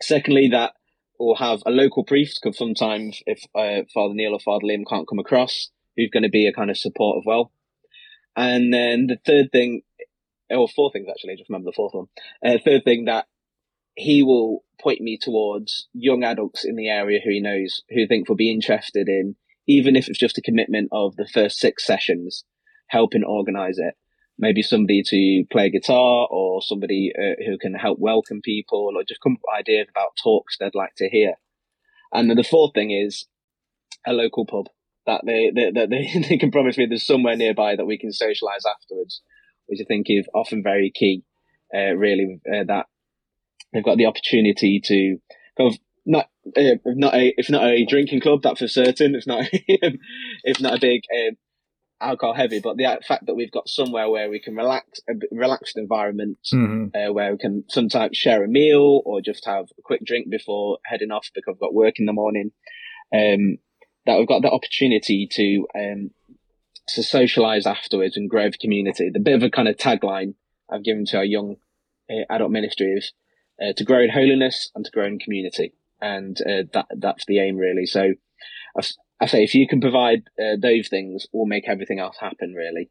[0.00, 0.72] secondly that
[1.18, 5.08] we'll have a local priest because sometimes if uh, Father Neil or Father Liam can't
[5.08, 7.50] come across, who's going to be a kind of support as well.
[8.36, 9.82] And then the third thing,
[10.50, 12.06] or four things actually, I just remember the fourth one.
[12.44, 13.26] Uh, third thing that
[13.94, 18.28] he will point me towards young adults in the area who he knows who think
[18.28, 22.44] will be interested in, even if it's just a commitment of the first six sessions,
[22.88, 23.94] helping organize it
[24.38, 29.20] maybe somebody to play guitar or somebody uh, who can help welcome people or just
[29.20, 31.34] come up with ideas about talks they'd like to hear.
[32.12, 33.26] And then the fourth thing is
[34.06, 34.66] a local pub
[35.06, 38.12] that they, they, that they, they can promise me there's somewhere nearby that we can
[38.12, 39.22] socialize afterwards,
[39.66, 41.24] which I think is often very key,
[41.74, 42.86] uh, really, uh, that
[43.72, 45.16] they've got the opportunity to
[45.56, 49.26] kind of not uh, not a if not a drinking club that for certain it's
[49.26, 51.34] not if not a big uh,
[52.00, 55.76] alcohol heavy, but the fact that we've got somewhere where we can relax, a relaxed
[55.76, 56.88] environment, mm-hmm.
[56.94, 60.78] uh, where we can sometimes share a meal or just have a quick drink before
[60.84, 62.50] heading off because I've got work in the morning.
[63.14, 63.58] Um,
[64.06, 66.10] that we've got the opportunity to, um,
[66.88, 69.10] to socialize afterwards and grow the community.
[69.12, 70.34] The bit of a kind of tagline
[70.70, 71.56] I've given to our young
[72.10, 73.12] uh, adult ministry is
[73.60, 77.40] uh, to grow in holiness and to grow in community, and uh, that that's the
[77.40, 77.86] aim really.
[77.86, 78.12] So,
[78.78, 78.82] I,
[79.20, 82.90] I say if you can provide uh, those things, we'll make everything else happen really.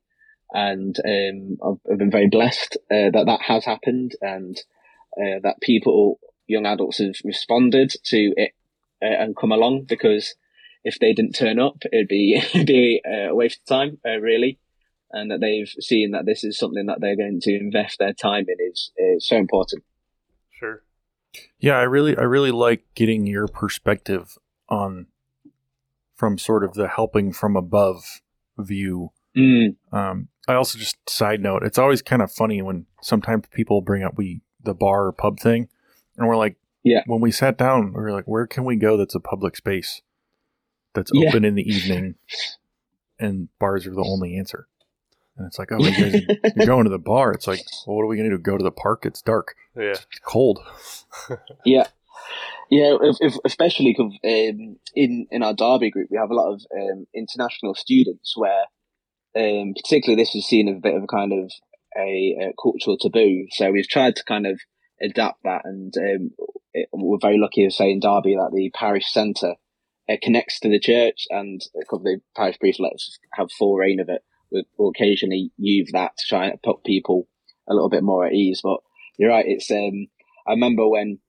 [0.52, 4.58] And um, I've, I've, been very blessed uh, that that has happened, and
[5.18, 8.52] uh, that people, young adults, have responded to it
[9.02, 10.36] and come along because
[10.86, 14.60] if they didn't turn up, it'd be it'd be a waste of time, really
[15.16, 18.46] and that they've seen that this is something that they're going to invest their time
[18.48, 19.84] in is, is so important.
[20.52, 20.84] Sure.
[21.60, 24.38] Yeah, I really I really like getting your perspective
[24.70, 25.08] on
[26.16, 28.22] from sort of the helping from above
[28.58, 29.12] view.
[29.36, 29.76] Mm.
[29.92, 34.04] Um, I also just side note, it's always kind of funny when sometimes people bring
[34.04, 35.70] up we the bar or pub thing,
[36.18, 37.02] and we're like, yeah.
[37.08, 40.04] When we sat down, we were like, where can we go that's a public space
[40.96, 41.30] that's yeah.
[41.30, 42.16] open in the evening,
[43.20, 44.68] and bars are the only answer.
[45.38, 46.22] And it's like, oh, you guys,
[46.56, 47.34] you're going to the bar.
[47.34, 48.42] It's like, well, what are we going to do?
[48.42, 49.06] Go to the park?
[49.06, 49.56] It's dark.
[49.76, 49.92] Yeah.
[49.92, 50.60] It's cold.
[51.66, 51.88] yeah.
[52.70, 56.54] Yeah, if, if, especially because um, in in our Derby group, we have a lot
[56.54, 58.64] of um, international students where,
[59.36, 61.52] um, particularly, this is seen as a bit of a kind of
[61.96, 63.46] a, a cultural taboo.
[63.52, 64.60] So we've tried to kind of
[65.00, 66.32] adapt that, and um,
[66.74, 69.56] it, we're very lucky to say in Derby that the parish centre
[70.10, 73.52] uh, connects to the church, and a couple of the parish priests let us have
[73.52, 77.28] full reign of it We will occasionally use that to try and put people
[77.68, 78.62] a little bit more at ease.
[78.64, 78.78] But
[79.18, 79.46] you're right.
[79.48, 80.08] It's um,
[80.48, 81.20] I remember when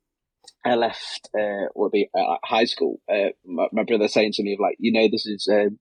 [0.64, 3.00] I left uh, what be uh, high school.
[3.08, 5.78] Uh, my, my, brother saying to me of like, you know, this is um,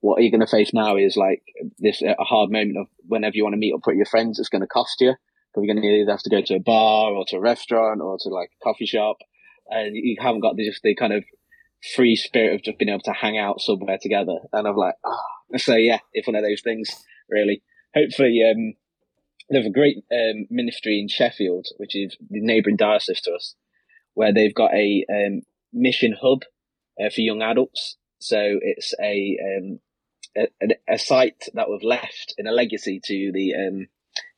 [0.00, 1.42] what you're going to face now is like
[1.78, 4.38] this uh, a hard moment of whenever you want to meet up with your friends,
[4.38, 5.14] it's going to cost you.
[5.52, 8.00] Because you're going to either have to go to a bar or to a restaurant
[8.00, 9.18] or to like a coffee shop,
[9.68, 11.24] and you haven't got the, just the kind of
[11.94, 14.38] free spirit of just being able to hang out somewhere together.
[14.52, 15.10] And I'm like, ah,
[15.52, 15.56] oh.
[15.56, 16.88] so yeah, it's one of those things,
[17.28, 17.62] really.
[17.94, 18.74] Hopefully, um,
[19.50, 23.54] they have a great um, ministry in Sheffield, which is the neighbouring diocese to us,
[24.14, 25.42] where they've got a um,
[25.72, 26.42] mission hub
[27.00, 27.96] uh, for young adults.
[28.20, 29.80] So it's a, um,
[30.36, 33.86] a, a site that was left in a legacy to the um,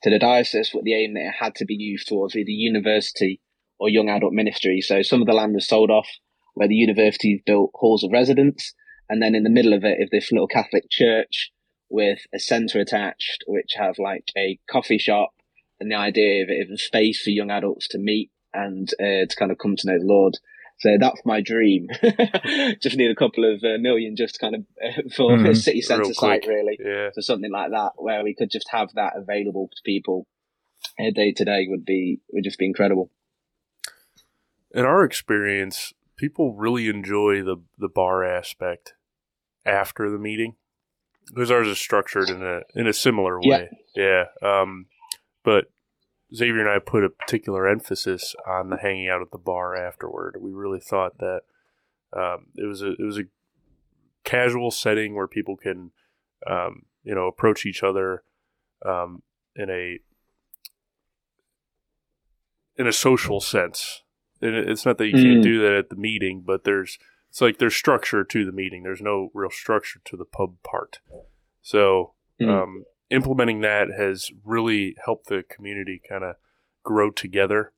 [0.03, 3.41] to the diocese with the aim that it had to be used towards either university
[3.79, 4.81] or young adult ministry.
[4.81, 6.09] So some of the land was sold off
[6.57, 8.75] where the university built halls of residence.
[9.09, 11.53] And then in the middle of it is this little Catholic church
[11.89, 15.31] with a centre attached, which have like a coffee shop
[15.79, 19.29] and the idea of it is a space for young adults to meet and uh,
[19.29, 20.39] to kind of come to know the Lord.
[20.79, 21.89] So that's my dream.
[22.83, 25.83] just need a couple of uh, million just kind of uh, for mm, a city
[25.83, 26.79] centre site, really.
[26.83, 27.11] Yeah.
[27.13, 30.27] So something like that, where we could just have that available to people
[30.99, 33.11] uh, day to day would be would just be incredible.
[34.73, 38.95] In our experience, people really enjoy the the bar aspect
[39.65, 40.57] after the meeting
[41.27, 43.69] because ours is structured in a in a similar way.
[43.95, 44.25] Yeah.
[44.43, 44.61] yeah.
[44.61, 44.87] Um,
[45.45, 45.67] but
[46.35, 50.37] Xavier and I put a particular emphasis on the hanging out at the bar afterward.
[50.41, 51.43] We really thought that
[52.13, 53.25] um, it was a it was a
[54.25, 55.93] casual setting where people can
[56.49, 58.23] um, you know approach each other
[58.85, 59.23] um,
[59.55, 59.99] in a
[62.77, 64.03] in a social sense
[64.55, 65.43] it's not that you can't mm.
[65.43, 68.83] do that at the meeting, but there's it's like there's structure to the meeting.
[68.83, 71.01] There's no real structure to the pub part.
[71.63, 72.49] So mm.
[72.49, 76.37] um, implementing that has really helped the community kind of
[76.83, 77.73] grow together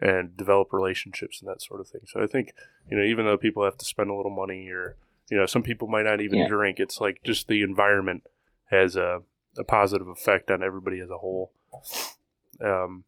[0.00, 2.00] and develop relationships and that sort of thing.
[2.06, 2.52] So I think
[2.90, 4.96] you know even though people have to spend a little money or
[5.30, 6.48] you know some people might not even yeah.
[6.48, 8.24] drink, it's like just the environment
[8.70, 9.22] has a,
[9.58, 11.52] a positive effect on everybody as a whole.
[12.64, 13.04] Um,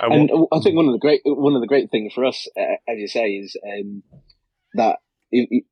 [0.00, 2.48] I and I think one of the great one of the great things for us,
[2.58, 4.02] uh, as you say, is um,
[4.74, 4.98] that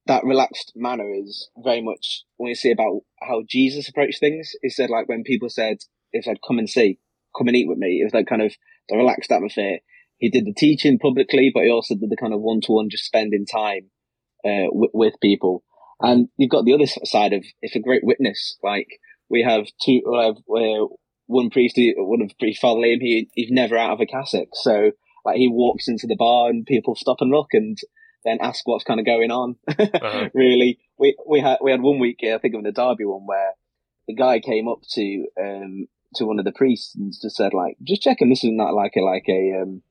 [0.07, 4.53] that relaxed manner is very much when you see about how Jesus approached things.
[4.63, 5.79] He said like when people said,
[6.13, 6.99] "If said come and see,
[7.37, 8.55] come and eat with me," it was like kind of
[8.89, 9.79] the relaxed atmosphere.
[10.19, 12.91] He did the teaching publicly, but he also did the kind of one to one,
[12.91, 13.91] just spending time
[14.45, 15.65] uh, with, with people.
[16.01, 18.57] And you've got the other side of it's a great witness.
[18.63, 18.87] Like
[19.29, 20.35] we have two, uh,
[21.33, 24.49] one priest, one of priest, Father Liam, he he's never out of a cassock.
[24.55, 24.92] So
[25.25, 27.79] like he walks into the bar and people stop and look and
[28.25, 29.57] then ask what's kind of going on.
[29.68, 30.29] uh-huh.
[30.35, 33.27] really, we we had we had one week, here, I think of the Derby one,
[33.27, 33.53] where
[34.07, 37.77] the guy came up to um to one of the priests and just said like,
[37.83, 39.83] just checking this is not like a like a um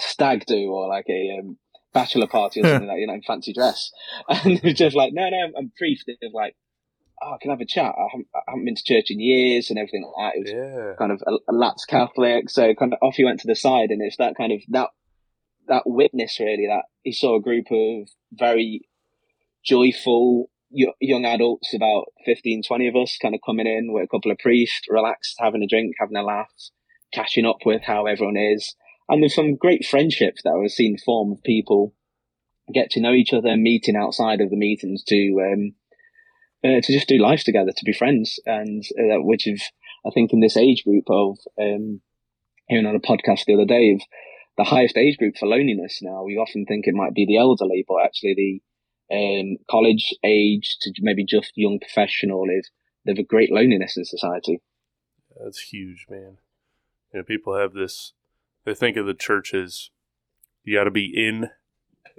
[0.00, 1.58] stag do or like a um
[1.92, 3.90] bachelor party or something like you know in fancy dress,
[4.28, 6.04] and just like, no, no, I'm priest.
[6.06, 6.56] They're like,
[7.22, 7.94] oh, I can have a chat.
[7.96, 10.38] I haven't, I haven't, been to church in years and everything like that.
[10.38, 10.94] It was yeah.
[10.98, 12.50] kind of a, a lapsed Catholic.
[12.50, 14.90] So kind of off he went to the side and it's that kind of, that,
[15.68, 18.88] that witness really that he saw a group of very
[19.64, 24.30] joyful, young adults, about 15, 20 of us, kind of coming in with a couple
[24.30, 26.52] of priests, relaxed, having a drink, having a laugh,
[27.12, 28.74] catching up with how everyone is.
[29.08, 31.94] And there's some great friendships that I've seen form of people
[32.72, 35.74] get to know each other, meeting outside of the meetings to um,
[36.64, 39.62] uh, to just do life together, to be friends, and uh, which is
[40.06, 42.00] I think in this age group of um,
[42.66, 44.00] hearing on a podcast the other day of
[44.56, 46.00] the highest age group for loneliness.
[46.02, 48.60] Now we often think it might be the elderly, but actually the
[49.10, 52.70] um, college age to maybe just young professional is
[53.04, 54.60] there's a great loneliness in society.
[55.42, 56.38] That's huge, man.
[57.12, 58.12] You know, people have this.
[58.64, 59.90] They think of the church as
[60.64, 61.50] you got to be in.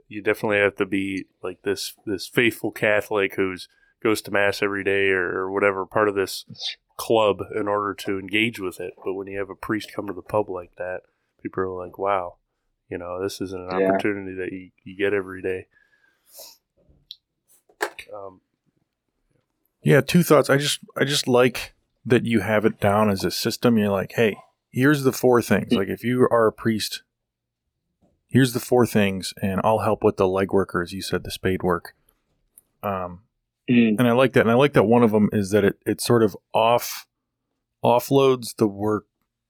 [0.07, 3.67] You definitely have to be like this this faithful Catholic who's
[4.01, 6.45] goes to mass every day or, or whatever part of this
[6.97, 8.93] club in order to engage with it.
[9.03, 11.01] But when you have a priest come to the pub like that,
[11.41, 12.35] people are like, "Wow,
[12.89, 13.87] you know, this isn't an yeah.
[13.87, 15.67] opportunity that you, you get every day."
[18.13, 18.41] Um,
[19.81, 20.49] yeah, two thoughts.
[20.49, 21.73] I just I just like
[22.05, 23.77] that you have it down as a system.
[23.77, 24.37] You're like, hey,
[24.71, 25.71] here's the four things.
[25.71, 27.03] Like if you are a priest,
[28.27, 31.63] here's the four things, and I'll help with the legwork, as you said, the spade
[31.63, 31.95] work.
[32.83, 33.21] Um,
[33.69, 33.95] mm.
[33.97, 36.01] and I like that, and I like that one of them is that it it
[36.01, 37.05] sort of off
[37.83, 39.05] offloads the work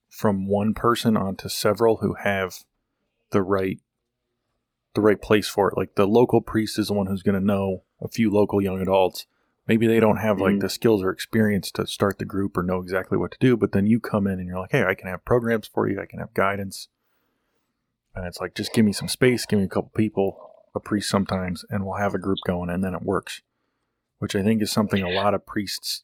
[0.10, 2.64] from one person onto several who have
[3.32, 3.80] the right
[4.96, 5.78] the right place for it.
[5.78, 8.82] Like the local priest is the one who's going to know a few local young
[8.82, 9.28] adults.
[9.68, 10.62] Maybe they don't have like mm.
[10.62, 13.72] the skills or experience to start the group or know exactly what to do, but
[13.72, 16.08] then you come in and you're like, hey, I can have programs for you, I
[16.08, 16.88] can have guidance.
[18.16, 21.08] And it's like, just give me some space, give me a couple people, a priest
[21.08, 23.44] sometimes, and we'll have a group going, and then it works.
[24.20, 26.04] Which I think is something a lot of priests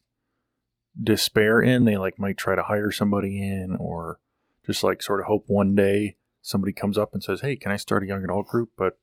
[1.00, 1.84] despair in.
[1.84, 4.18] They like might try to hire somebody in or
[4.64, 7.76] just like sort of hope one day somebody comes up and says, Hey, can I
[7.76, 8.70] start a young adult group?
[8.76, 8.98] But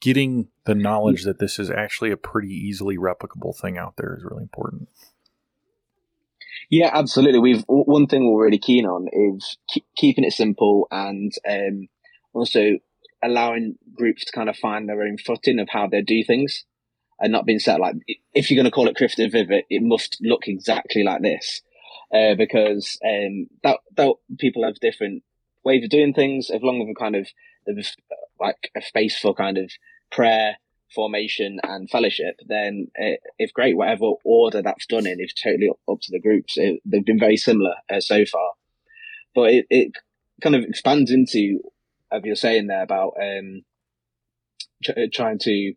[0.00, 4.24] getting the knowledge that this is actually a pretty easily replicable thing out there is
[4.24, 4.88] really important.
[6.70, 7.40] Yeah, absolutely.
[7.40, 11.88] We've one thing we're really keen on is keep, keeping it simple and um,
[12.32, 12.78] also
[13.22, 16.64] allowing groups to kind of find their own footing of how they do things
[17.24, 17.94] and not being set like
[18.34, 21.62] if you're going to call it Christus Vivit, it must look exactly like this
[22.14, 25.22] uh, because um, that that people have different
[25.64, 26.50] ways of doing things.
[26.50, 27.26] As long as we kind of
[28.38, 29.70] like a space for kind of
[30.12, 30.58] prayer,
[30.94, 33.74] formation, and fellowship, then it, it's great.
[33.74, 36.58] Whatever order that's done in is totally up, to the groups.
[36.58, 38.50] It, they've been very similar uh, so far,
[39.34, 39.92] but it, it
[40.42, 41.60] kind of expands into,
[42.12, 43.62] as you're saying there about um,
[44.84, 45.72] tr- trying to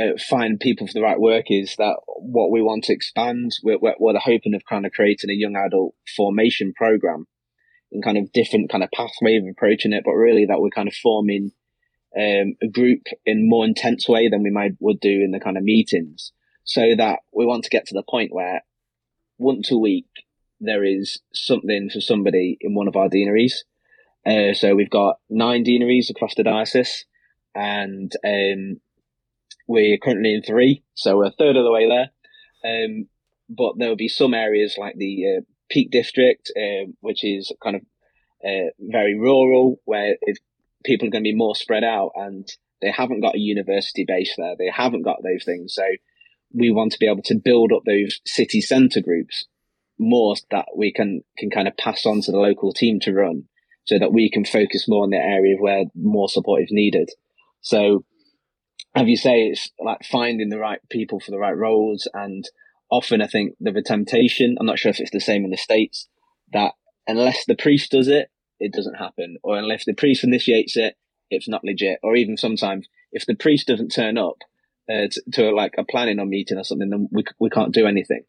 [0.00, 3.52] uh, find people for the right work is that what we want to expand.
[3.62, 7.26] We're, we're, we're hoping of kind of creating a young adult formation program
[7.90, 10.88] in kind of different kind of pathway of approaching it, but really that we're kind
[10.88, 11.52] of forming
[12.16, 15.56] um, a group in more intense way than we might would do in the kind
[15.56, 16.32] of meetings,
[16.64, 18.62] so that we want to get to the point where
[19.38, 20.08] once a week
[20.60, 23.64] there is something for somebody in one of our deaneries.
[24.26, 27.04] Uh, so we've got nine deaneries across the diocese,
[27.54, 28.80] and um,
[29.66, 32.10] we're currently in three, so a third of the way there.
[32.64, 33.08] Um,
[33.48, 37.76] but there will be some areas like the uh, Peak District, uh, which is kind
[37.76, 37.82] of
[38.44, 40.16] uh, very rural, where
[40.84, 42.48] people are going to be more spread out and
[42.82, 44.54] they haven't got a university base there.
[44.58, 45.74] They haven't got those things.
[45.74, 45.84] So
[46.54, 49.46] we want to be able to build up those city centre groups
[49.98, 53.44] more that we can, can kind of pass on to the local team to run
[53.86, 57.10] so that we can focus more on the area where more support is needed.
[57.62, 58.04] So,
[58.96, 62.08] as you say, it's like finding the right people for the right roles.
[62.14, 62.48] And
[62.90, 65.56] often I think there's a temptation, I'm not sure if it's the same in the
[65.58, 66.08] States,
[66.52, 66.72] that
[67.06, 69.36] unless the priest does it, it doesn't happen.
[69.42, 70.96] Or unless the priest initiates it,
[71.30, 71.98] it's not legit.
[72.02, 74.38] Or even sometimes if the priest doesn't turn up
[74.90, 77.86] uh, to, to, like a planning or meeting or something, then we we can't do
[77.86, 78.22] anything.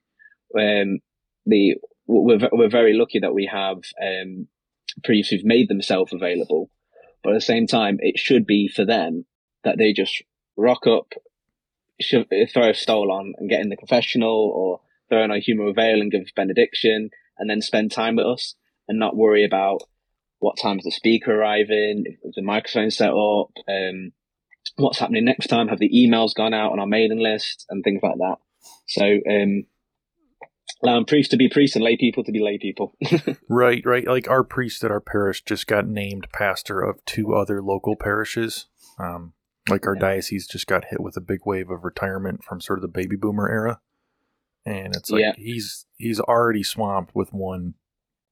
[0.57, 0.99] Um,
[1.45, 1.75] the
[2.07, 4.47] we're we're very lucky that we have um,
[5.03, 6.71] priests who've made themselves available,
[7.23, 9.25] but at the same time, it should be for them
[9.63, 10.23] that they just
[10.57, 11.13] rock up,
[12.01, 15.75] shove, throw a stole on, and get in the confessional, or throw on a humeral
[15.75, 18.55] veil and give benediction, and then spend time with us,
[18.87, 19.83] and not worry about
[20.39, 24.11] what time's the speaker arriving, if the microphone set up, um,
[24.75, 28.01] what's happening next time, have the emails gone out on our mailing list and things
[28.03, 28.35] like that.
[28.87, 29.63] So, um,
[30.83, 32.93] allowing priests to be priests and lay people to be lay people.
[33.49, 34.05] right, right.
[34.05, 38.67] Like our priest at our parish just got named pastor of two other local parishes.
[38.99, 39.33] Um,
[39.69, 40.01] like our yeah.
[40.01, 43.15] diocese just got hit with a big wave of retirement from sort of the baby
[43.15, 43.79] boomer era.
[44.65, 45.33] And it's like yeah.
[45.37, 47.75] he's he's already swamped with one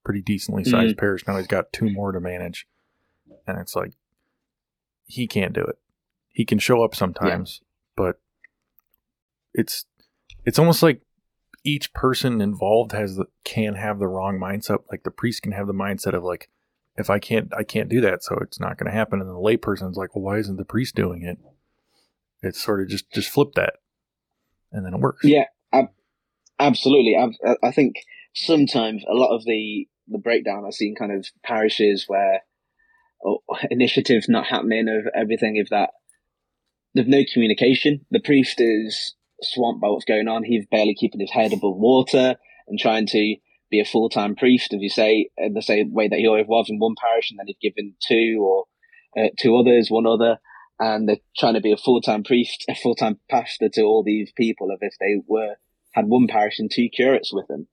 [0.03, 0.99] pretty decently sized mm-hmm.
[0.99, 1.25] parish.
[1.27, 2.67] Now he's got two more to manage.
[3.47, 3.93] And it's like,
[5.05, 5.77] he can't do it.
[6.29, 7.67] He can show up sometimes, yeah.
[7.95, 8.19] but
[9.53, 9.85] it's
[10.45, 11.01] it's almost like
[11.63, 14.79] each person involved has the can have the wrong mindset.
[14.91, 16.49] Like the priest can have the mindset of like,
[16.97, 19.19] if I can't, I can't do that, so it's not going to happen.
[19.19, 21.37] And the layperson's like, well, why isn't the priest doing it?
[22.41, 23.75] It's sort of just just flip that,
[24.71, 25.25] and then it works.
[25.25, 25.93] Yeah, ab-
[26.59, 27.15] absolutely.
[27.17, 27.95] I, I think
[28.33, 32.41] sometimes a lot of the the breakdown I've seen kind of parishes where
[33.25, 33.41] oh,
[33.71, 35.55] initiatives not happening of everything.
[35.55, 35.91] If that
[36.93, 40.43] there's no communication, the priest is swamped by what's going on.
[40.43, 42.35] He's barely keeping his head above water
[42.67, 43.35] and trying to
[43.69, 46.47] be a full time priest, as you say, in the same way that he always
[46.47, 48.65] was in one parish, and then he's given two or
[49.17, 50.37] uh, two others, one other,
[50.79, 54.03] and they're trying to be a full time priest, a full time pastor to all
[54.03, 55.55] these people, as if they were
[55.93, 57.67] had one parish and two curates with them,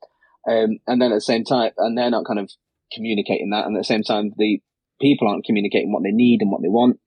[0.49, 2.51] um, and then at the same time, and they're not kind of
[2.93, 4.61] communicating that, and at the same time, the
[5.01, 6.99] people aren't communicating what they need and what they want.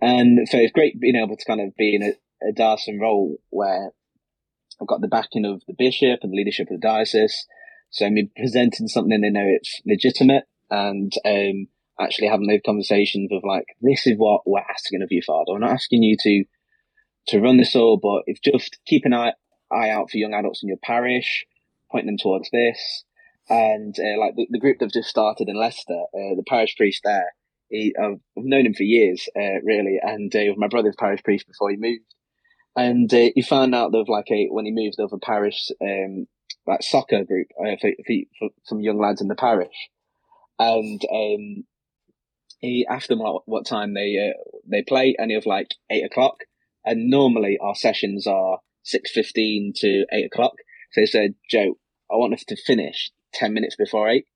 [0.00, 3.38] And so it's great being able to kind of be in a, a diocesan role
[3.50, 3.92] where
[4.80, 7.46] I've got the backing of the bishop and the leadership of the diocese.
[7.90, 11.68] So me presenting something they know it's legitimate and um,
[12.00, 15.52] actually having those conversations of like, this is what we're asking of you, Father.
[15.52, 16.44] We're not asking you to
[17.28, 19.32] to run this all, but if just keep an eye,
[19.72, 21.44] eye out for young adults in your parish,
[21.90, 23.04] point them towards this.
[23.48, 27.00] And uh, like the, the group that just started in Leicester, uh, the parish priest
[27.02, 27.32] there,
[27.68, 31.70] he, I've known him for years, uh, really, and uh, my brother's parish priest before
[31.70, 32.14] he moved
[32.76, 36.26] and uh, he found out of like a when he moved over parish um,
[36.66, 37.90] like soccer group uh, for,
[38.38, 39.88] for, some young lads in the parish,
[40.58, 41.64] and um,
[42.60, 44.38] he asked them what, what time they uh,
[44.68, 46.38] they play, and he was like eight o'clock,
[46.84, 50.54] and normally our sessions are six fifteen to eight o'clock.
[50.92, 51.78] So he said, Joe,
[52.10, 54.26] I want us to finish ten minutes before eight,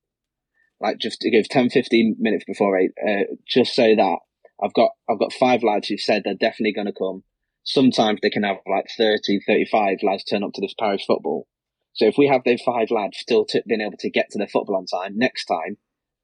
[0.81, 4.19] like just to give 10, 15 minutes before eight, uh, just so that
[4.63, 7.25] I've got I've got five lads who've said they're definitely going to come
[7.63, 11.47] sometimes they can have like 30, 35 lads turn up to this parish football.
[11.93, 14.47] So if we have those five lads still t- being able to get to their
[14.47, 15.77] football on time, next time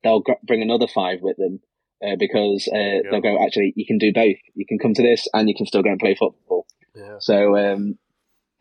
[0.02, 1.60] they'll gr- bring another five with them
[2.04, 3.00] uh, because uh, yeah.
[3.10, 4.36] they'll go, actually, you can do both.
[4.54, 6.66] You can come to this and you can still go and play football.
[6.94, 7.16] Yeah.
[7.20, 7.98] So, um,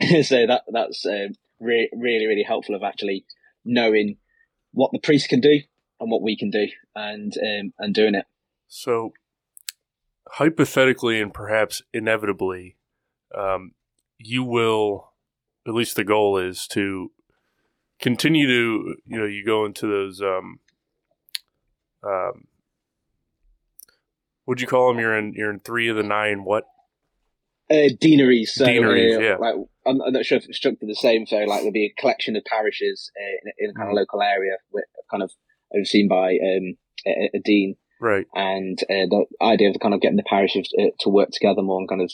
[0.24, 1.28] so that that's uh,
[1.60, 3.26] re- really, really helpful of actually
[3.64, 4.18] knowing
[4.72, 5.60] what the priest can do
[6.00, 8.26] and what we can do and um, and doing it.
[8.68, 9.14] So
[10.32, 12.78] hypothetically and perhaps inevitably,
[13.34, 13.72] um,
[14.18, 15.14] you will,
[15.68, 17.12] at least the goal is to
[18.00, 20.60] continue to, you know, you go into those, um,
[22.04, 22.48] um,
[24.46, 25.00] what'd you call them?
[25.00, 26.66] You're in, you're in three of the nine, what?
[27.70, 28.54] Uh, deaneries.
[28.54, 29.36] So, deaneries, uh, yeah.
[29.38, 29.56] Like,
[29.88, 31.26] I'm, I'm, not sure if it's structured the same.
[31.26, 33.98] So, like, there'll be a collection of parishes uh, in, in, a kind of mm.
[33.98, 35.32] local area, with, kind of
[35.76, 37.76] overseen by um, a, a, dean.
[38.00, 38.28] Right.
[38.36, 41.80] And uh, the idea of kind of getting the parishes uh, to work together more
[41.80, 42.12] and kind of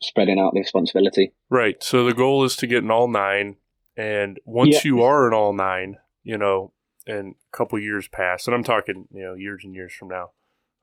[0.00, 1.32] spreading out the responsibility.
[1.50, 1.82] Right.
[1.82, 3.56] So the goal is to get in all nine.
[3.96, 4.80] And once yeah.
[4.84, 6.72] you are in all nine, you know,
[7.06, 10.30] and a couple years pass, and I'm talking, you know, years and years from now,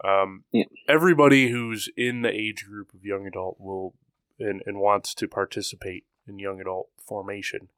[0.04, 0.66] um, yeah.
[0.88, 3.96] everybody who's in the age group of young adult will
[4.40, 7.70] and, and wants to participate in young adult formation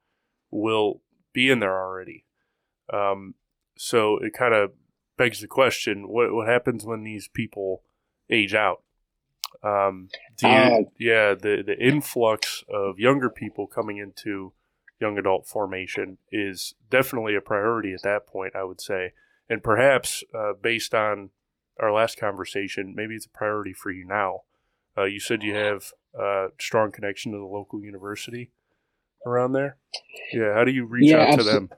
[0.51, 1.01] will
[1.33, 2.25] be in there already.
[2.91, 3.35] Um,
[3.77, 4.71] so it kind of
[5.17, 7.83] begs the question: what what happens when these people
[8.29, 8.83] age out?
[9.63, 10.09] Um,
[10.41, 14.53] you, uh, yeah, the the influx of younger people coming into
[14.99, 18.55] young adult formation is definitely a priority at that point.
[18.55, 19.13] I would say,
[19.49, 21.29] and perhaps uh, based on
[21.79, 24.41] our last conversation, maybe it's a priority for you now.
[24.97, 28.51] Uh, you said you have a strong connection to the local university
[29.25, 29.77] around there.
[30.31, 31.69] Yeah, how do you reach yeah, out to them?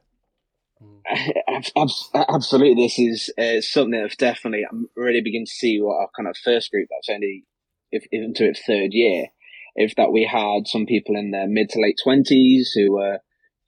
[2.29, 4.63] Absolutely, this is uh, something that's definitely.
[4.69, 7.45] I'm really beginning to see what our kind of first group that's only
[7.91, 9.27] if, into its third year.
[9.75, 13.19] If that we had some people in their mid to late twenties who were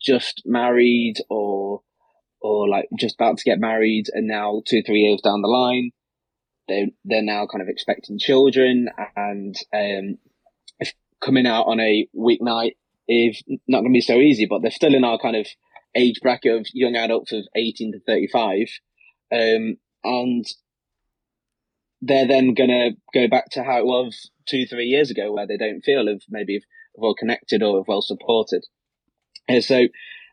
[0.02, 1.82] just married or
[2.42, 5.92] or like just about to get married, and now two three years down the line,
[6.70, 10.18] they they're now kind of expecting children, and um,
[10.80, 12.76] if coming out on a weeknight
[13.08, 15.48] is not going to be so easy, but they're still in our kind of
[15.96, 18.68] age bracket of young adults of 18 to 35.
[19.32, 20.46] Um, and
[22.02, 25.48] they're then going to go back to how it was two, three years ago, where
[25.48, 26.62] they don't feel of maybe
[26.96, 28.66] well connected or well supported.
[29.48, 29.88] And so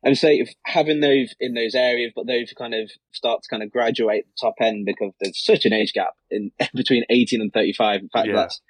[0.08, 3.70] would say having those in those areas, but those kind of start to kind of
[3.70, 8.00] graduate the top end because there's such an age gap in between 18 and 35.
[8.00, 8.60] In fact, yeah, that's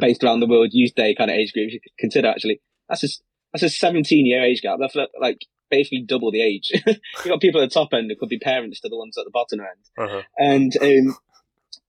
[0.00, 1.72] based around the world youth day kind of age group.
[1.72, 3.08] You consider actually that's a,
[3.52, 4.78] that's a 17 year age gap.
[4.80, 5.40] That's like
[5.70, 6.70] basically double the age.
[6.86, 9.24] You've got people at the top end who could be parents to the ones at
[9.24, 10.08] the bottom end.
[10.08, 10.22] Uh-huh.
[10.38, 11.16] And um,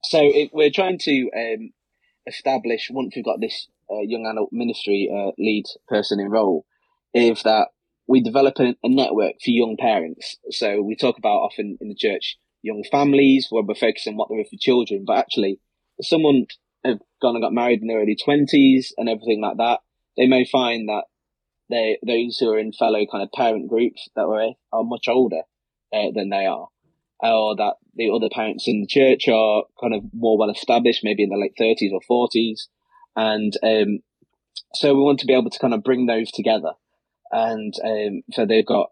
[0.03, 1.71] so it, we're trying to um,
[2.25, 6.65] establish, once we've got this uh, young adult ministry uh, lead person in role
[7.13, 7.69] is that
[8.07, 10.37] we develop a, a, network for young parents.
[10.49, 14.29] So we talk about often in the church young families where we're focusing on what
[14.29, 15.59] there is for children, but actually,
[16.01, 16.45] someone
[16.83, 19.79] have gone and got married in their early twenties and everything like that,
[20.15, 21.03] they may find that
[21.69, 25.41] they those who are in fellow kind of parent groups that are are much older
[25.93, 26.67] uh, than they are,
[27.19, 31.23] or that the other parents in the church are kind of more well established, maybe
[31.23, 32.67] in the late thirties or forties,
[33.15, 33.99] and um,
[34.73, 36.73] so we want to be able to kind of bring those together,
[37.31, 38.91] and um, so they've got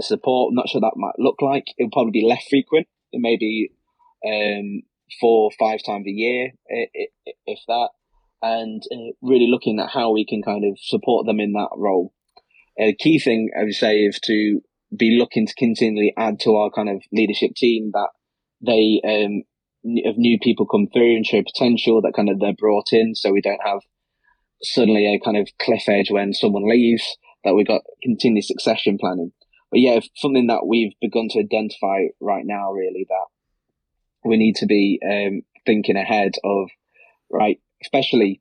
[0.00, 0.50] support.
[0.50, 1.66] I'm not sure that might look like.
[1.78, 2.86] It'll probably be less frequent.
[3.12, 3.70] It may be
[4.24, 4.82] um,
[5.20, 7.88] four, five times a year, if that,
[8.42, 12.12] and uh, really looking at how we can kind of support them in that role.
[12.78, 14.60] A key thing I would say is to
[14.94, 18.08] be looking to continually add to our kind of leadership team that
[18.64, 19.42] they um,
[20.04, 23.32] of new people come through and show potential that kind of they're brought in, so
[23.32, 23.80] we don't have
[24.62, 27.16] suddenly a kind of cliff edge when someone leaves.
[27.44, 29.30] That we've got continuous succession planning.
[29.70, 33.26] But yeah, something that we've begun to identify right now, really, that
[34.24, 36.68] we need to be um, thinking ahead of,
[37.30, 38.40] right, especially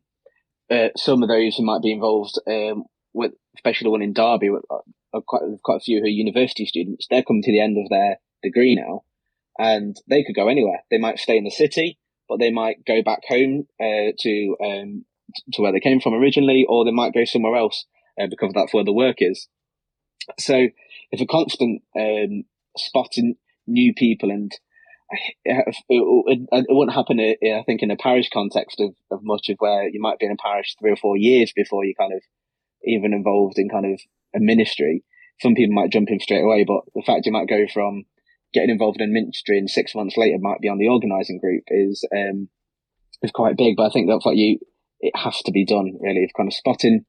[0.72, 4.50] uh, some of those who might be involved um, with, especially the one in Derby,
[4.50, 4.78] uh,
[5.22, 7.08] quite, quite a few who are university students.
[7.10, 9.04] They're coming to the end of their degree now,
[9.58, 10.84] and they could go anywhere.
[10.90, 15.06] They might stay in the city, but they might go back home uh, to um,
[15.54, 17.86] to where they came from originally, or they might go somewhere else
[18.20, 19.48] uh, because that's where the work is.
[20.40, 20.68] So,
[21.12, 22.44] if a constant um,
[22.78, 23.36] spotting
[23.68, 24.52] new people and
[25.44, 29.50] it, it, it, wouldn't happen, uh, I think, in a parish context of, of much
[29.50, 32.14] of where you might be in a parish three or four years before you kind
[32.14, 32.22] of
[32.84, 34.00] even involved in kind of
[34.36, 35.04] a ministry.
[35.42, 38.04] Some people might jump in straight away, but the fact you might go from
[38.54, 42.08] getting involved in ministry and six months later might be on the organising group is
[42.16, 42.50] um,
[43.22, 43.76] is quite big.
[43.76, 44.60] But I think that's what you
[45.02, 47.06] it has to be done really, of kind of spotting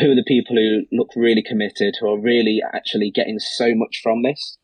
[0.00, 4.00] who are the people who look really committed, who are really actually getting so much
[4.02, 4.58] from this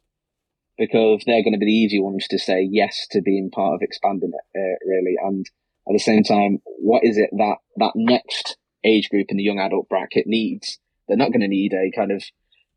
[0.76, 3.82] because they're going to be the easy ones to say yes to being part of
[3.82, 5.14] expanding it, uh, really.
[5.22, 5.46] And
[5.88, 9.58] at the same time, what is it that that next age group in the young
[9.58, 10.78] adult bracket needs?
[11.10, 12.22] They're not going to need a kind of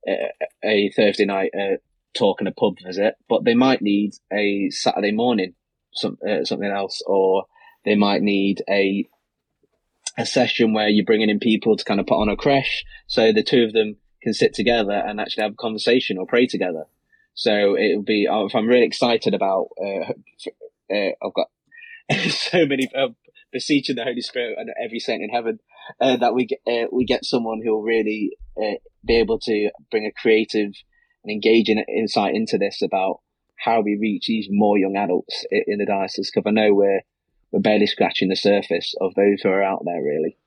[0.07, 1.77] uh, a Thursday night uh,
[2.17, 5.53] talk and a pub visit, but they might need a Saturday morning
[5.93, 7.45] some, uh, something else, or
[7.86, 9.07] they might need a
[10.17, 13.31] a session where you're bringing in people to kind of put on a creche, so
[13.31, 16.86] the two of them can sit together and actually have a conversation or pray together.
[17.36, 20.13] So it'll be, uh, if I'm really excited about, uh,
[20.91, 21.49] uh, I've got
[22.29, 23.09] so many, uh,
[23.51, 25.59] beseeching the Holy Spirit and every saint in heaven,
[26.01, 29.69] uh, that we get, uh, we get someone who will really, uh, be able to
[29.91, 30.71] bring a creative
[31.23, 33.19] and engaging insight into this about
[33.57, 36.31] how we reach even more young adults in the diocese.
[36.31, 37.01] Cause I know we're,
[37.51, 40.38] we're barely scratching the surface of those who are out there really.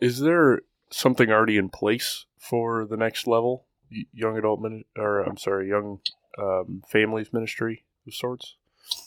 [0.00, 3.66] Is there something already in place for the next level?
[4.12, 4.60] Young adult,
[4.96, 6.00] or I'm sorry, young
[6.38, 8.56] um, families ministry of sorts?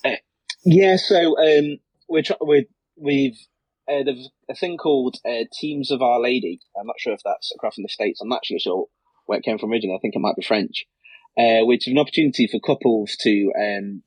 [0.05, 0.15] Uh,
[0.63, 1.77] yeah, so um,
[2.07, 2.65] we're, tr- we're
[2.95, 3.37] we've
[3.89, 6.59] uh, there's a thing called uh, Teams of Our Lady.
[6.79, 8.21] I'm not sure if that's across in the states.
[8.21, 8.87] I'm not actually sure
[9.25, 9.95] where it came from originally.
[9.95, 10.85] I think it might be French,
[11.37, 14.03] uh, which is an opportunity for couples to um,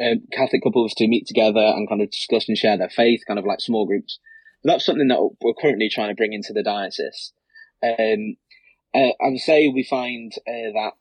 [0.00, 3.38] uh, Catholic couples to meet together and kind of discuss and share their faith, kind
[3.38, 4.18] of like small groups.
[4.64, 7.32] that's something that we're currently trying to bring into the diocese.
[7.82, 8.36] Um,
[8.94, 10.92] uh, say we find uh, that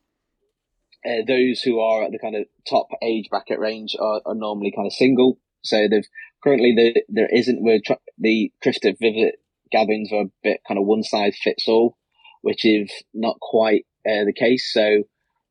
[1.27, 4.85] those who are at the kind of top age bracket range are, are normally kind
[4.85, 5.39] of single.
[5.63, 6.07] So they've
[6.43, 9.33] currently the, there isn't we're tr- the Christus Vivit
[9.71, 11.97] gatherings are a bit kind of one size fits all,
[12.41, 14.71] which is not quite uh, the case.
[14.71, 15.03] So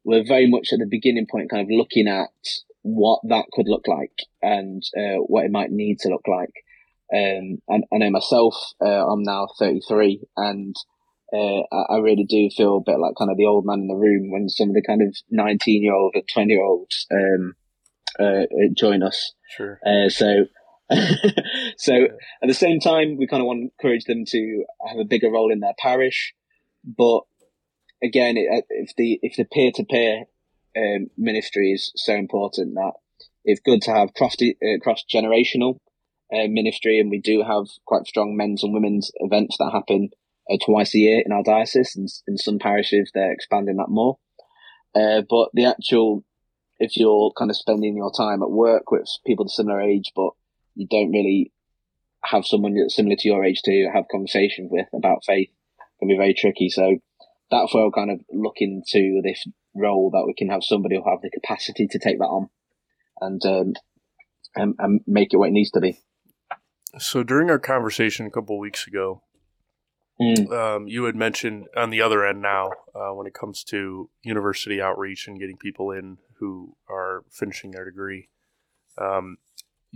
[0.04, 2.30] we're very much at the beginning point, kind of looking at
[2.82, 6.52] what that could look like and uh, what it might need to look like.
[7.12, 10.74] Um, and I know myself, uh, I'm now 33 and
[11.32, 13.94] uh, I, really do feel a bit like kind of the old man in the
[13.94, 17.54] room when some of the kind of 19 year old and 20 year olds um,
[18.18, 18.44] uh,
[18.76, 19.34] join us.
[19.56, 19.80] Sure.
[19.84, 20.46] Uh, so,
[21.78, 21.94] so
[22.42, 25.30] at the same time, we kind of want to encourage them to have a bigger
[25.30, 26.34] role in their parish.
[26.84, 27.22] But
[28.02, 30.24] again, it, if the if the peer to peer
[31.16, 32.92] ministry is so important that
[33.44, 35.78] it's good to have cross uh, cross generational
[36.32, 40.10] uh, ministry, and we do have quite strong men's and women's events that happen
[40.50, 44.18] uh, twice a year in our diocese, and in some parishes they're expanding that more.
[44.94, 46.24] Uh, but the actual,
[46.78, 50.30] if you're kind of spending your time at work with people of similar age, but
[50.76, 51.52] you don't really
[52.24, 55.48] have someone that's similar to your age to have conversations with about faith,
[55.98, 56.68] can be very tricky.
[56.68, 56.98] So
[57.50, 61.08] that's where we're kind of looking to this role that we can have somebody who
[61.08, 62.48] have the capacity to take that on
[63.20, 63.72] and um,
[64.54, 65.98] and, and make it what it needs to be.
[66.98, 69.22] So during our conversation a couple weeks ago,
[70.20, 70.50] mm.
[70.50, 74.80] um, you had mentioned on the other end now, uh, when it comes to university
[74.80, 78.28] outreach and getting people in who are finishing their degree,
[78.98, 79.36] um,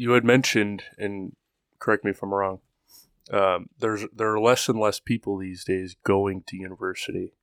[0.01, 1.37] you had mentioned, and
[1.79, 2.61] correct me if I'm wrong,
[3.31, 7.35] um, there's there are less and less people these days going to university,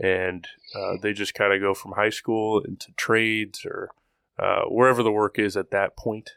[0.00, 3.90] and uh, they just kind of go from high school into trades or
[4.38, 6.30] uh, wherever the work is at that point.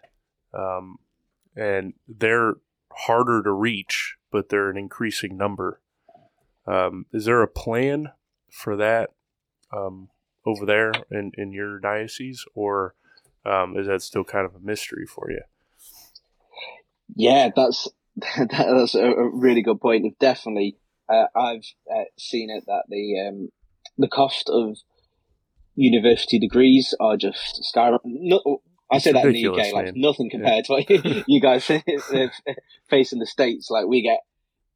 [0.56, 0.98] Um,
[1.56, 2.56] and they're
[2.92, 5.82] harder to reach, but they're an increasing number.
[6.66, 8.08] Um, is there a plan
[8.50, 9.12] for that
[9.72, 10.10] um,
[10.48, 12.96] over there in, in your diocese, or
[13.46, 15.42] um, is that still kind of a mystery for you?
[17.16, 17.88] Yeah, that's
[18.38, 20.18] that's a, really good point.
[20.20, 20.78] Definitely,
[21.10, 23.50] uh, I've uh, seen it that the um,
[23.98, 24.78] the cost of
[25.76, 28.00] university degrees are just skyrocketing.
[28.06, 30.84] No, I say that in the UK, like nothing compared yeah.
[30.84, 31.66] to what you guys
[32.90, 33.70] face in the states.
[33.70, 34.20] Like we get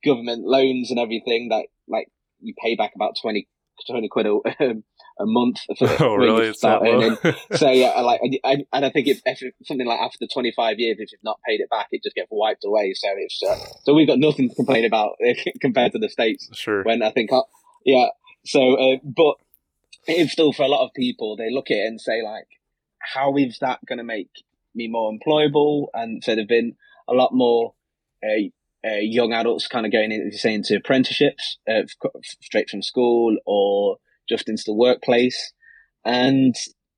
[0.05, 2.07] government loans and everything that like
[2.39, 3.47] you pay back about 20,
[3.89, 4.84] 20 quid a, um,
[5.20, 5.59] a month.
[5.78, 6.47] For, oh, really?
[6.47, 7.15] It's that low?
[7.57, 11.11] so yeah, like, I, and I think if, if something like after 25 years, if
[11.11, 12.93] you've not paid it back, it just gets wiped away.
[12.95, 15.18] So it's, uh, so we've got nothing to complain about
[15.61, 16.49] compared to the States.
[16.53, 16.84] Sure.
[16.84, 17.43] When I think, uh,
[17.86, 18.07] yeah.
[18.45, 19.36] So, uh, but
[20.07, 22.47] it's still for a lot of people, they look at it and say like,
[22.99, 24.30] how is that going to make
[24.74, 25.88] me more employable?
[25.93, 26.76] And so there've been
[27.07, 27.74] a lot more,
[28.24, 28.49] uh,
[28.86, 31.82] uh, young adults kind of going into, say, into apprenticeships uh,
[32.41, 33.97] straight from school or
[34.30, 35.53] just into the workplace.
[36.05, 36.55] And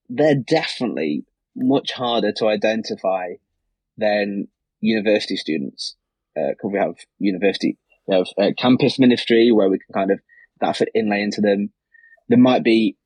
[0.10, 1.26] they're definitely
[1.56, 3.34] much harder to identify
[3.98, 4.48] than
[4.82, 5.96] university students.
[6.36, 7.78] Because uh, we have university,
[8.08, 10.20] we have uh, campus ministry where we can kind of,
[10.62, 11.72] that fit inlay into them.
[12.30, 12.98] They might be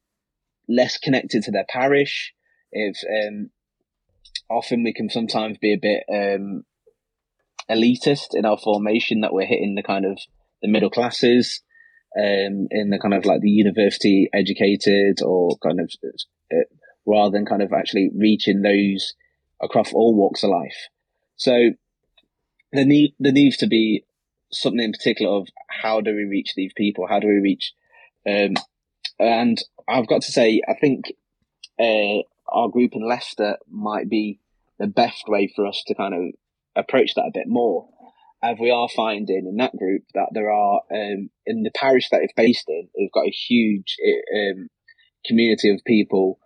[0.67, 2.33] less connected to their parish.
[2.71, 3.49] If, um,
[4.49, 6.63] often we can sometimes be a bit, um,
[7.69, 10.19] elitist in our formation that we're hitting the kind of
[10.61, 11.61] the middle classes
[12.17, 15.91] um, in the kind of like the university educated or kind of
[16.51, 16.57] uh,
[17.05, 19.13] rather than kind of actually reaching those
[19.61, 20.89] across all walks of life.
[21.35, 21.71] So
[22.71, 24.05] there need there needs to be
[24.51, 27.07] something in particular of how do we reach these people?
[27.07, 27.73] How do we reach?
[28.27, 28.53] Um,
[29.19, 29.57] and
[29.87, 31.13] I've got to say, I think
[31.79, 34.39] uh, our group in Leicester might be
[34.79, 36.21] the best way for us to kind of
[36.75, 37.89] approach that a bit more
[38.43, 42.21] as we are finding in that group that there are um, in the parish that
[42.21, 43.95] it's based in, we've got a huge
[44.35, 44.67] um,
[45.25, 46.39] community of people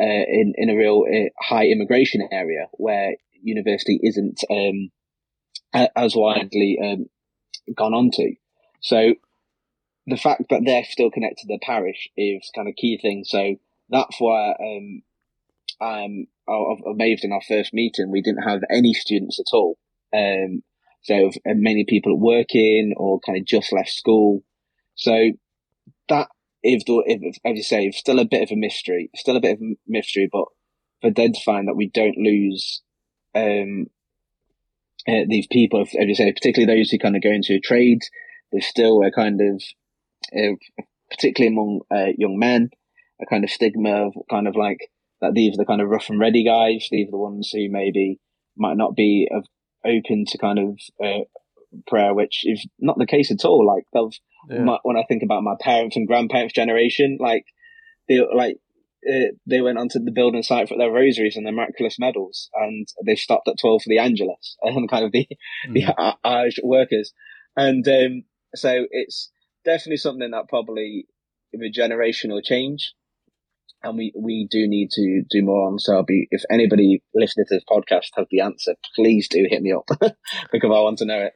[0.00, 4.90] uh, in in a real uh, high immigration area where university isn't um,
[5.94, 7.06] as widely um,
[7.76, 8.34] gone on to.
[8.80, 9.14] So
[10.06, 13.22] the fact that they're still connected to the parish is kind of key thing.
[13.24, 13.56] So
[13.88, 15.02] that's why um,
[15.80, 19.78] I'm amazed in our first meeting we didn't have any students at all.
[20.14, 20.62] Um,
[21.02, 24.42] so many people working or kind of just left school.
[24.94, 25.32] So
[26.08, 26.28] that,
[26.62, 29.62] if, if, as you say, still a bit of a mystery, still a bit of
[29.62, 30.46] a mystery, but
[31.00, 32.82] for identifying that we don't lose,
[33.34, 33.86] um,
[35.08, 38.00] uh, these people, as you say, particularly those who kind of go into trade,
[38.50, 39.62] there's still a kind of,
[40.34, 40.56] uh,
[41.10, 42.70] particularly among uh, young men,
[43.20, 44.90] a kind of stigma of kind of like
[45.20, 46.88] that these are the kind of rough and ready guys.
[46.90, 48.18] These are the ones who maybe
[48.56, 49.46] might not be of
[49.84, 51.24] open to kind of uh,
[51.86, 53.66] prayer, which is not the case at all.
[53.66, 53.84] Like
[54.48, 54.62] yeah.
[54.62, 57.46] my, when I think about my parents and grandparents' generation, like
[58.08, 58.58] they like
[59.08, 62.88] uh, they went onto the building site for their rosaries and their miraculous medals, and
[63.04, 65.28] they stopped at twelve for the Angelus and kind of the
[65.68, 65.74] mm.
[65.74, 67.12] the Irish workers,
[67.56, 68.24] and um,
[68.54, 69.30] so it's
[69.64, 71.06] definitely something that probably
[71.54, 72.92] a generational change
[73.82, 75.78] and we, we do need to do more on.
[75.78, 79.62] So I'll be, if anybody listening to this podcast has the answer, please do hit
[79.62, 79.86] me up
[80.52, 81.32] because I want to know it.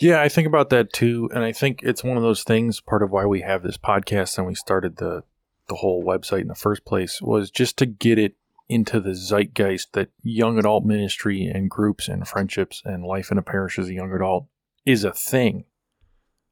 [0.00, 2.80] Yeah, I think about that too, and I think it's one of those things.
[2.80, 5.22] Part of why we have this podcast and we started the
[5.68, 8.34] the whole website in the first place was just to get it
[8.68, 13.42] into the zeitgeist that young adult ministry and groups and friendships and life in a
[13.42, 14.46] parish as a young adult
[14.84, 15.64] is a thing.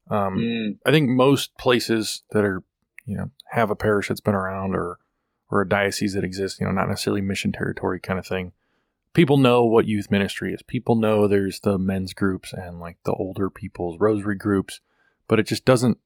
[0.09, 0.77] Um, mm.
[0.85, 2.63] I think most places that are
[3.05, 4.99] you know have a parish that's been around or
[5.51, 8.53] or a diocese that exists, you know, not necessarily mission territory kind of thing.
[9.13, 10.63] People know what youth ministry is.
[10.63, 14.79] People know there's the men's groups and like the older people's rosary groups,
[15.27, 15.97] but it just doesn't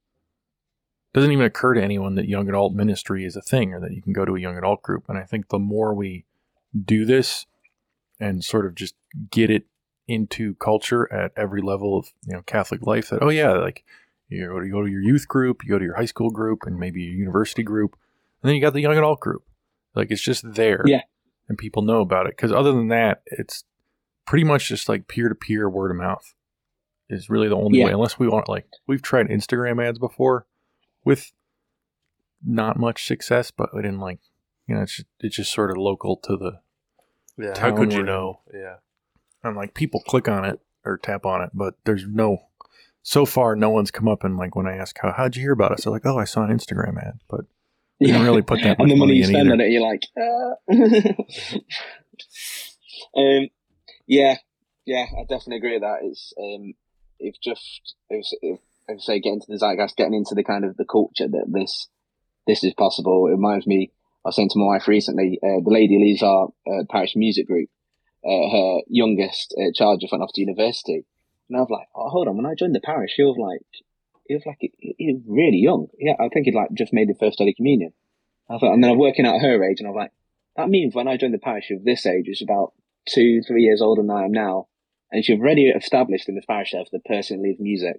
[1.13, 4.01] doesn't even occur to anyone that young adult ministry is a thing or that you
[4.01, 5.05] can go to a young adult group.
[5.07, 6.25] And I think the more we
[6.83, 7.45] do this
[8.19, 8.95] and sort of just
[9.29, 9.67] get it
[10.07, 13.85] into culture at every level of you know Catholic life, that oh yeah, like
[14.29, 16.29] you go to, you go to your youth group, you go to your high school
[16.29, 17.95] group, and maybe your university group,
[18.41, 19.43] and then you got the young adult group.
[19.93, 21.01] Like it's just there, yeah,
[21.47, 22.35] and people know about it.
[22.35, 23.63] Because other than that, it's
[24.25, 26.33] pretty much just like peer to peer word of mouth
[27.09, 27.85] is really the only yeah.
[27.85, 27.91] way.
[27.91, 30.45] Unless we want like we've tried Instagram ads before
[31.03, 31.31] with
[32.45, 34.19] not much success, but we didn't like
[34.67, 36.59] you know it's just, it's just sort of local to the
[37.37, 37.57] yeah.
[37.59, 38.41] How could you know?
[38.53, 38.77] Yeah,
[39.43, 42.37] I'm like people click on it or tap on it, but there's no
[43.07, 45.51] so far no one's come up and like when I ask how how'd you hear
[45.51, 47.41] about us, they're like, oh, I saw an Instagram ad, but
[47.99, 48.17] you yeah.
[48.17, 48.79] don't really put that.
[48.79, 50.55] and the money, money you spend on it, you're like, uh.
[53.19, 53.47] um,
[54.07, 54.37] yeah,
[54.87, 55.99] yeah, I definitely agree with that.
[56.01, 56.73] It's um,
[57.19, 58.25] it's just if,
[58.87, 61.87] if say getting to the zeitgeist, getting into the kind of the culture that this
[62.47, 63.27] this is possible.
[63.27, 63.91] It reminds me.
[64.25, 67.45] I was saying to my wife recently, uh, the lady leads our uh, parish music
[67.45, 67.69] group.
[68.25, 71.05] Uh, her youngest uh, child just went off to university,
[71.49, 72.37] and I was like, oh, hold on.
[72.37, 73.61] When I joined the parish, he was like,
[74.27, 75.87] he was like, he was really young.
[75.99, 77.93] Yeah, I think he'd like just made the first Holy Communion.
[78.49, 80.11] I thought, and then I'm working out her age, and I was like,
[80.55, 82.73] that means when I joined the parish of this age, it's about
[83.07, 84.67] two, three years older than I am now,
[85.11, 87.97] and she's already established in the parish as the person who leads music.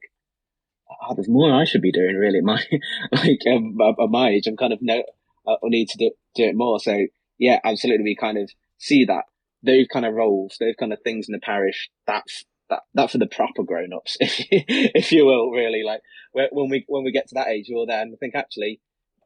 [0.89, 2.41] Oh, there's more I should be doing, really.
[2.41, 2.63] My
[3.13, 5.03] like um, at my age, I'm kind of no,
[5.47, 6.79] I need to do, do it more.
[6.81, 7.07] So
[7.39, 9.25] yeah, absolutely, we kind of see that
[9.63, 11.91] those kind of roles, those kind of things in the parish.
[12.07, 15.83] That's that that's for the proper grown ups, if you, if you will, really.
[15.85, 16.01] Like
[16.33, 18.81] when we when we get to that age, you're there, and I think actually,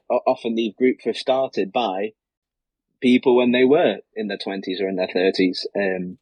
[0.09, 2.12] often these groups were started by
[3.01, 6.18] people when they were in their twenties or in their thirties um,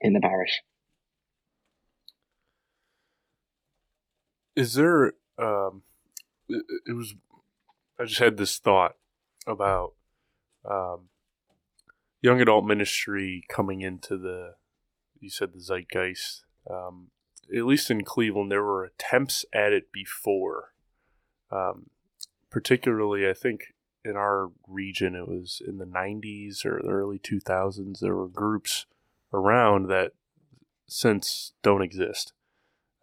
[0.00, 0.62] in the parish.
[4.54, 5.12] Is there?
[5.38, 5.82] Um,
[6.48, 7.14] it, it was.
[7.98, 8.96] I just had this thought
[9.46, 9.92] about
[10.68, 11.08] um,
[12.20, 14.54] young adult ministry coming into the.
[15.20, 16.42] You said the zeitgeist.
[16.70, 17.08] Um,
[17.54, 20.72] at least in Cleveland, there were attempts at it before.
[21.50, 21.90] Um,
[22.50, 28.00] particularly, I think in our region, it was in the 90s or the early 2000s.
[28.00, 28.86] There were groups
[29.32, 30.12] around that
[30.86, 32.32] since don't exist.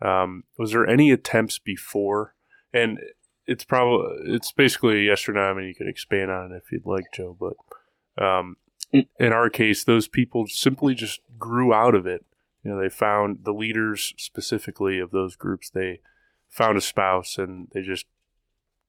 [0.01, 2.35] Um, was there any attempts before?
[2.73, 2.99] And
[3.45, 5.41] it's probably it's basically yes or no.
[5.41, 7.35] I mean, you could expand on it if you'd like, Joe.
[7.39, 8.57] But um,
[8.93, 9.07] mm.
[9.19, 12.25] in our case, those people simply just grew out of it.
[12.63, 15.69] You know, they found the leaders specifically of those groups.
[15.69, 16.01] They
[16.49, 18.05] found a spouse, and they just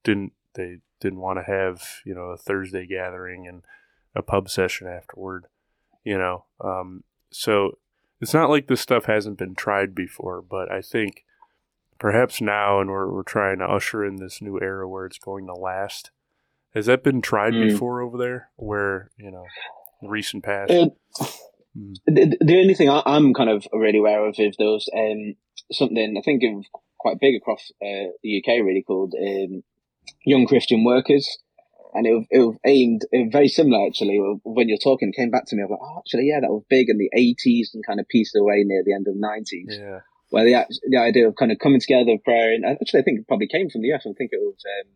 [0.03, 3.63] didn't they didn't want to have you know a Thursday gathering and
[4.15, 5.47] a pub session afterward.
[6.05, 7.79] You know, um, so
[8.21, 11.25] it's not like this stuff hasn't been tried before, but I think
[11.99, 15.47] perhaps now, and we're we're trying to usher in this new era where it's going
[15.47, 16.11] to last.
[16.75, 17.69] Has that been tried mm.
[17.69, 18.51] before over there?
[18.57, 19.45] Where you know,
[20.03, 20.73] recent past.
[20.73, 20.89] Uh,
[21.77, 21.95] mm.
[22.07, 25.35] the, the, only thing I, am kind of really aware of is those um,
[25.73, 26.65] something I think of
[27.01, 29.63] quite big across uh, the UK, really called um,
[30.25, 31.39] Young Christian Workers.
[31.93, 35.33] And it was, it was aimed it was very similar actually when you're talking came
[35.33, 37.75] back to me I was like oh actually yeah that was big in the 80s
[37.75, 39.99] and kind of pieced away near the end of the 90s yeah.
[40.29, 43.27] Where the the idea of kind of coming together prayer and actually I think it
[43.27, 44.89] probably came from the US I think it was um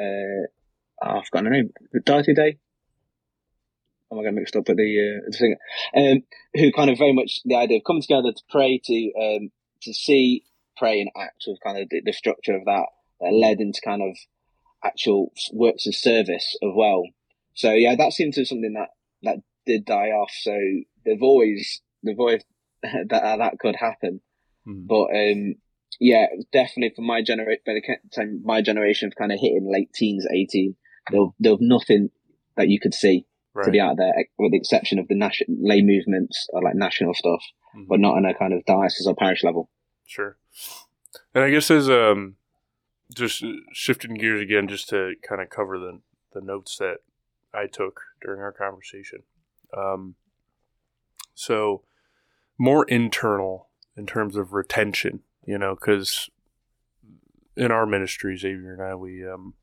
[0.00, 0.46] uh
[1.04, 1.70] oh, I've forgotten her name
[2.02, 2.56] Dorothy Day
[4.10, 5.56] oh I got mixed up with the uh, the singer
[5.96, 6.22] um
[6.54, 9.50] who kind of very much the idea of coming together to pray to um
[9.82, 10.44] to see
[10.76, 12.86] pray and act was kind of the, the structure of that
[13.20, 14.16] that led into kind of
[14.84, 17.02] actual works of service as well.
[17.54, 18.90] So yeah, that seems to be something that
[19.22, 20.30] that did die off.
[20.32, 20.56] So
[21.04, 22.44] they've always they've always
[22.82, 24.20] that that could happen,
[24.66, 24.86] mm.
[24.86, 25.56] but um,
[25.98, 29.92] yeah, definitely for my generation, by the time my generation of kind of hitting late
[29.92, 30.76] teens, eighteen,
[31.10, 32.10] there there was nothing
[32.56, 33.64] that you could see right.
[33.64, 37.14] to be out there, with the exception of the national lay movements or like national
[37.14, 37.42] stuff,
[37.76, 37.86] mm.
[37.88, 39.70] but not on a kind of diocese or parish level.
[40.06, 40.36] Sure.
[41.34, 42.36] And I guess as um
[43.14, 46.00] just shifting gears again, just to kind of cover the
[46.32, 46.98] the notes that
[47.54, 49.20] I took during our conversation.
[49.76, 50.14] Um,
[51.34, 51.82] so
[52.58, 56.28] more internal in terms of retention, you know, because
[57.56, 59.54] in our ministry, Xavier and I, we um,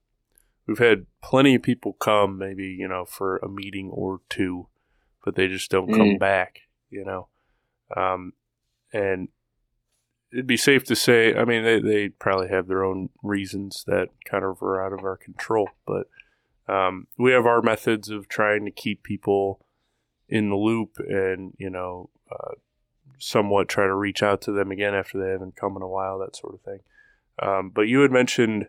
[0.67, 4.67] we've had plenty of people come, maybe you know, for a meeting or two,
[5.23, 5.97] but they just don't mm.
[5.97, 7.27] come back, you know.
[7.95, 8.33] Um,
[8.91, 9.29] and
[10.31, 14.09] it'd be safe to say, I mean, they, they probably have their own reasons that
[14.25, 16.09] kind of are out of our control, but
[16.67, 19.65] um, we have our methods of trying to keep people
[20.27, 22.55] in the loop and, you know, uh,
[23.19, 26.19] somewhat try to reach out to them again after they haven't come in a while,
[26.19, 26.79] that sort of thing.
[27.41, 28.67] Um, but you had mentioned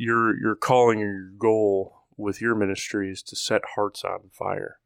[0.00, 4.78] your your calling or your goal with your ministry is to set hearts on fire.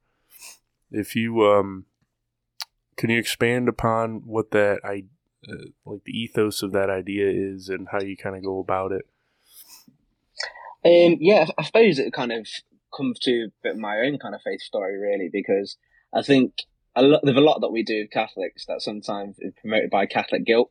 [0.91, 1.87] If you um,
[2.97, 5.05] can you expand upon what that I,
[5.49, 8.93] uh, like the ethos of that idea is and how you kind of go about
[8.93, 9.07] it?
[10.85, 12.47] Um, yeah, I suppose it kind of
[12.95, 15.77] comes to a bit of my own kind of faith story, really, because
[16.13, 16.55] I think
[16.95, 20.07] a lot, there's a lot that we do with Catholics that sometimes is promoted by
[20.07, 20.71] Catholic guilt.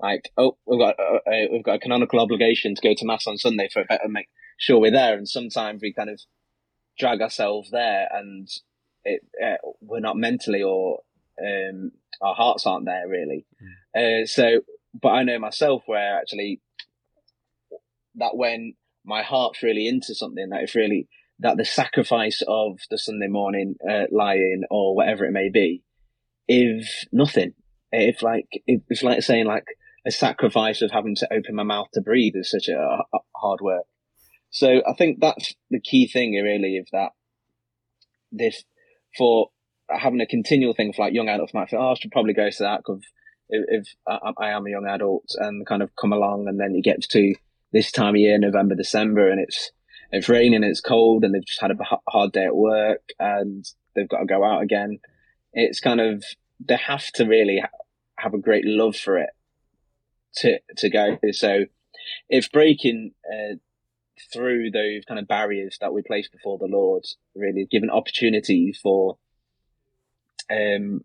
[0.00, 3.26] Like, oh, we've got uh, uh, we've got a canonical obligation to go to mass
[3.26, 4.28] on Sunday, so better make
[4.58, 5.16] sure we're there.
[5.16, 6.20] And sometimes we kind of
[6.98, 8.48] drag ourselves there, and
[9.04, 11.00] it, uh, we're not mentally or
[11.40, 13.46] um, our hearts aren't there really.
[13.94, 14.22] Mm.
[14.22, 14.60] Uh, so,
[15.00, 16.60] but I know myself where actually
[18.16, 18.74] that when
[19.04, 21.08] my heart's really into something, that it's really
[21.40, 25.82] that the sacrifice of the Sunday morning uh, lying or whatever it may be,
[26.46, 27.54] if nothing,
[27.90, 29.64] if like it's like saying like
[30.06, 33.60] a sacrifice of having to open my mouth to breathe is such a, a hard
[33.60, 33.84] work.
[34.50, 37.10] So I think that's the key thing really of that
[38.30, 38.64] this
[39.16, 39.48] for
[39.88, 42.50] having a continual thing for like young adults might feel, oh, I should probably go
[42.50, 43.02] to that because
[43.48, 46.74] if, if I, I, am a young adult and kind of come along and then
[46.74, 47.34] it gets to
[47.72, 49.70] this time of year, November, December, and it's
[50.10, 54.08] it's raining, it's cold, and they've just had a hard day at work and they've
[54.08, 55.00] got to go out again.
[55.52, 56.24] It's kind of
[56.64, 57.62] they have to really
[58.18, 59.30] have a great love for it
[60.36, 61.18] to to go.
[61.32, 61.64] So
[62.28, 63.56] it's breaking uh,
[64.32, 67.04] through those kind of barriers that we place before the Lord,
[67.34, 69.18] really given opportunity for
[70.50, 71.04] um,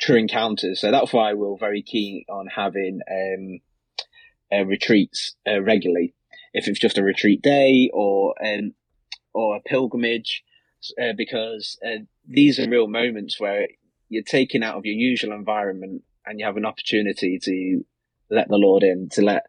[0.00, 0.80] true encounters.
[0.80, 3.60] So that's why we're very keen on having um,
[4.52, 6.14] uh, retreats uh, regularly.
[6.52, 8.74] If it's just a retreat day or um,
[9.32, 10.44] or a pilgrimage,
[11.00, 13.66] uh, because uh, these are real moments where
[14.08, 17.84] you're taken out of your usual environment and you have an opportunity to
[18.34, 19.44] let the Lord in, to let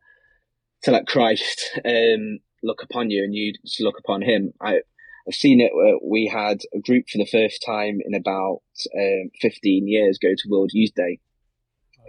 [0.83, 4.53] to let Christ um, look upon you and you to look upon Him.
[4.61, 4.81] I,
[5.27, 5.71] I've seen it.
[6.03, 8.61] We had a group for the first time in about
[8.95, 11.19] um, 15 years go to World Youth Day,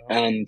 [0.09, 0.47] and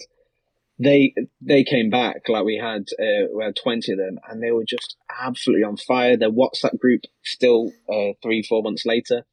[0.78, 4.50] they they came back like we had uh, we had 20 of them, and they
[4.50, 6.16] were just absolutely on fire.
[6.16, 9.24] Their WhatsApp group still uh, three four months later,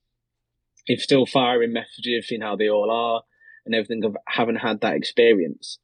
[0.88, 3.24] it's still firing messages, seeing how they all are
[3.66, 4.04] and everything.
[4.04, 5.80] Of haven't had that experience.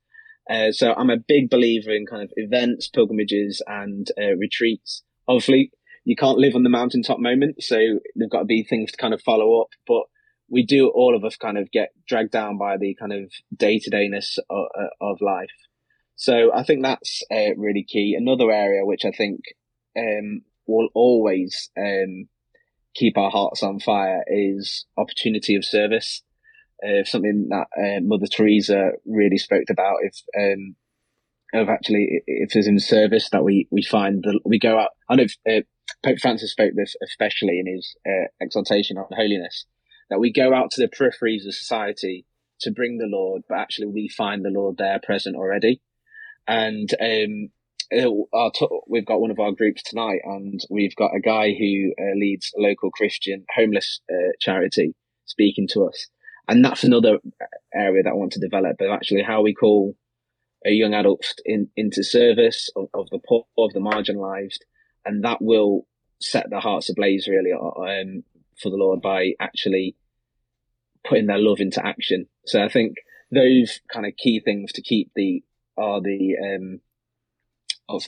[0.52, 5.04] Uh, so I'm a big believer in kind of events, pilgrimages, and uh, retreats.
[5.28, 5.72] Obviously,
[6.04, 7.78] you can't live on the mountaintop moment, so
[8.16, 9.70] there've got to be things to kind of follow up.
[9.88, 10.04] But
[10.50, 13.80] we do, all of us, kind of get dragged down by the kind of day
[13.80, 14.66] to dayness of,
[15.00, 15.48] of, life.
[16.18, 18.16] So I think that's uh, really key.
[18.20, 19.40] Another area which I think
[19.98, 22.28] um, will always um,
[22.94, 26.24] keep our hearts on fire is opportunity of service
[26.86, 29.98] uh, something that uh, Mother Teresa really spoke about.
[30.02, 30.76] If um,
[31.54, 34.92] of actually, if there's in service that we we find that we go out.
[35.10, 35.62] I know uh,
[36.04, 39.66] Pope Francis spoke this especially in his uh, exhortation on holiness
[40.10, 42.26] that we go out to the peripheries of society
[42.62, 45.82] to bring the Lord, but actually we find the Lord there present already.
[46.48, 47.50] And um,
[47.92, 52.16] t- we've got one of our groups tonight, and we've got a guy who uh,
[52.16, 54.94] leads a local Christian homeless uh, charity
[55.26, 56.08] speaking to us
[56.52, 57.20] and that's another
[57.74, 58.76] area that I want to develop.
[58.78, 59.96] But actually, how we call
[60.66, 64.60] a young adult in, into service of, of the poor, of the marginalised,
[65.06, 65.88] and that will
[66.20, 68.24] set their hearts ablaze really um,
[68.62, 69.96] for the Lord by actually
[71.08, 72.28] putting their love into action.
[72.46, 72.96] So I think
[73.32, 75.44] those kind of key things to keep the
[75.78, 76.82] are the um,
[77.88, 78.04] of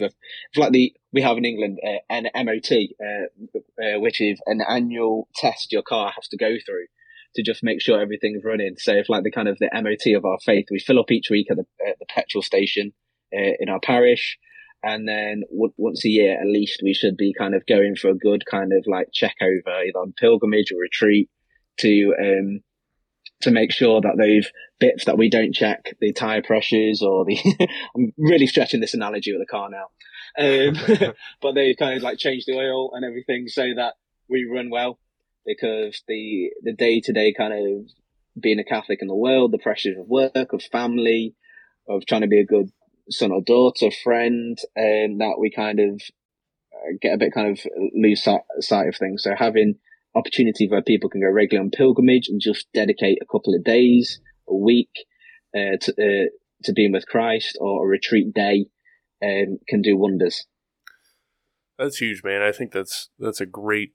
[0.57, 2.71] like the we have in England uh, an MOT,
[3.01, 6.87] uh, uh, which is an annual test your car has to go through
[7.35, 8.75] to just make sure everything's running.
[8.77, 11.29] So if like the kind of the MOT of our faith, we fill up each
[11.29, 12.93] week at the, at the petrol station
[13.33, 14.37] uh, in our parish.
[14.83, 18.09] And then w- once a year, at least we should be kind of going for
[18.09, 21.29] a good kind of like check over either on pilgrimage or retreat
[21.79, 22.59] to, um,
[23.41, 27.37] to make sure that those bits that we don't check, the tire pressures or the,
[27.95, 29.87] I'm really stretching this analogy with the car now.
[30.37, 33.93] Um, but they kind of like change the oil and everything so that
[34.29, 34.99] we run well
[35.45, 37.89] because the the day to day kind of
[38.39, 41.35] being a Catholic in the world, the pressures of work, of family,
[41.87, 42.69] of trying to be a good
[43.09, 46.01] son or daughter, friend, and um, that we kind of
[46.73, 49.23] uh, get a bit kind of lose sight of things.
[49.23, 49.75] So having
[50.15, 54.19] opportunity where people can go regularly on pilgrimage and just dedicate a couple of days,
[54.47, 54.91] a week,
[55.55, 56.29] uh, to uh,
[56.63, 58.67] to being with Christ or a retreat day,
[59.23, 60.45] um, can do wonders.
[61.77, 62.41] That's huge, man.
[62.41, 63.91] I think that's that's a great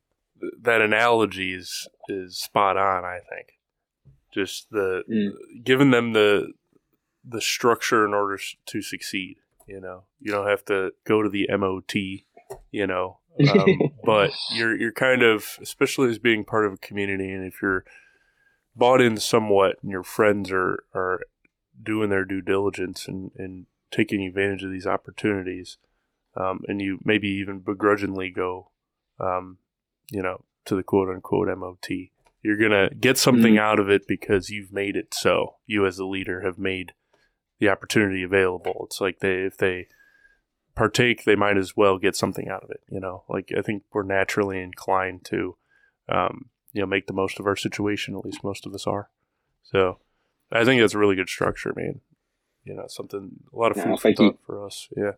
[0.60, 3.04] that analogy is is spot on.
[3.04, 3.58] I think
[4.32, 5.32] just the mm.
[5.64, 6.52] giving them the
[7.24, 9.36] the structure in order to succeed.
[9.66, 11.94] You know, you don't have to go to the MOT.
[12.70, 13.18] You know,
[13.50, 17.60] um, but you're you're kind of especially as being part of a community, and if
[17.62, 17.84] you're
[18.74, 21.20] bought in somewhat, and your friends are are
[21.80, 25.78] doing their due diligence and and taking advantage of these opportunities,
[26.36, 28.70] um, and you maybe even begrudgingly go
[29.20, 29.58] um,
[30.10, 31.88] you know, to the quote unquote MOT.
[32.42, 33.60] You're gonna get something mm.
[33.60, 35.56] out of it because you've made it so.
[35.66, 36.92] You as a leader have made
[37.58, 38.82] the opportunity available.
[38.86, 39.88] It's like they if they
[40.74, 42.80] partake, they might as well get something out of it.
[42.88, 45.56] You know, like I think we're naturally inclined to,
[46.08, 48.16] um, you know, make the most of our situation.
[48.16, 49.10] At least most of us are.
[49.64, 49.98] So,
[50.50, 52.00] I think that's a really good structure, man.
[52.68, 54.88] You know, something a lot of food for thought for us.
[54.96, 55.12] Yeah.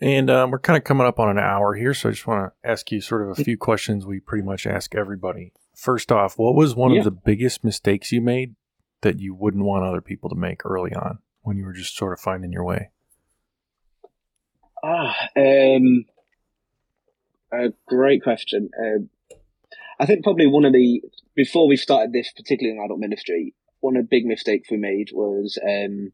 [0.00, 2.52] And um, we're kind of coming up on an hour here, so I just want
[2.52, 5.52] to ask you sort of a few questions we pretty much ask everybody.
[5.74, 6.98] First off, what was one yeah.
[6.98, 8.54] of the biggest mistakes you made
[9.00, 12.12] that you wouldn't want other people to make early on when you were just sort
[12.12, 12.90] of finding your way?
[14.84, 16.04] Ah, um,
[17.52, 18.70] a great question.
[18.78, 19.10] Um,
[19.98, 21.02] I think probably one of the
[21.34, 25.10] before we started this, particularly in adult ministry, one of the big mistakes we made
[25.12, 26.12] was um,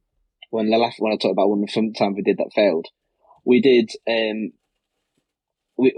[0.50, 2.86] when the last when I talked about one of the times we did that failed.
[3.44, 4.52] We did um,
[5.76, 5.94] we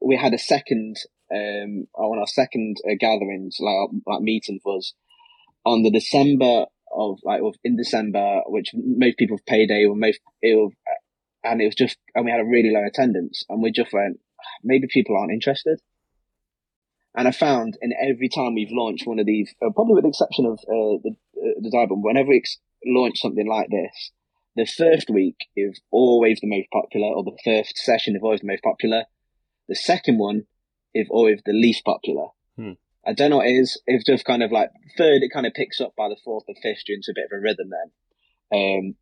[0.00, 0.96] we had a second
[1.32, 4.94] um, on our second uh, gatherings like like meeting was
[5.64, 10.72] on the December of like in December, which most people have payday or most it
[11.42, 14.20] and it was just, and we had a really low attendance, and we just went,
[14.62, 15.80] maybe people aren't interested.
[17.14, 20.10] And I found in every time we've launched one of these, uh, probably with the
[20.10, 24.12] exception of uh, the uh, the Diamond, whenever ex- launch something like this,
[24.56, 28.48] the first week is always the most popular, or the first session is always the
[28.48, 29.04] most popular.
[29.68, 30.44] The second one
[30.94, 32.28] is always the least popular.
[32.56, 32.72] Hmm.
[33.06, 33.80] I don't know what it is.
[33.86, 36.54] It's just kind of like third, it kind of picks up by the fourth or
[36.62, 37.90] fifth into a bit of a rhythm then.
[38.52, 38.94] Um,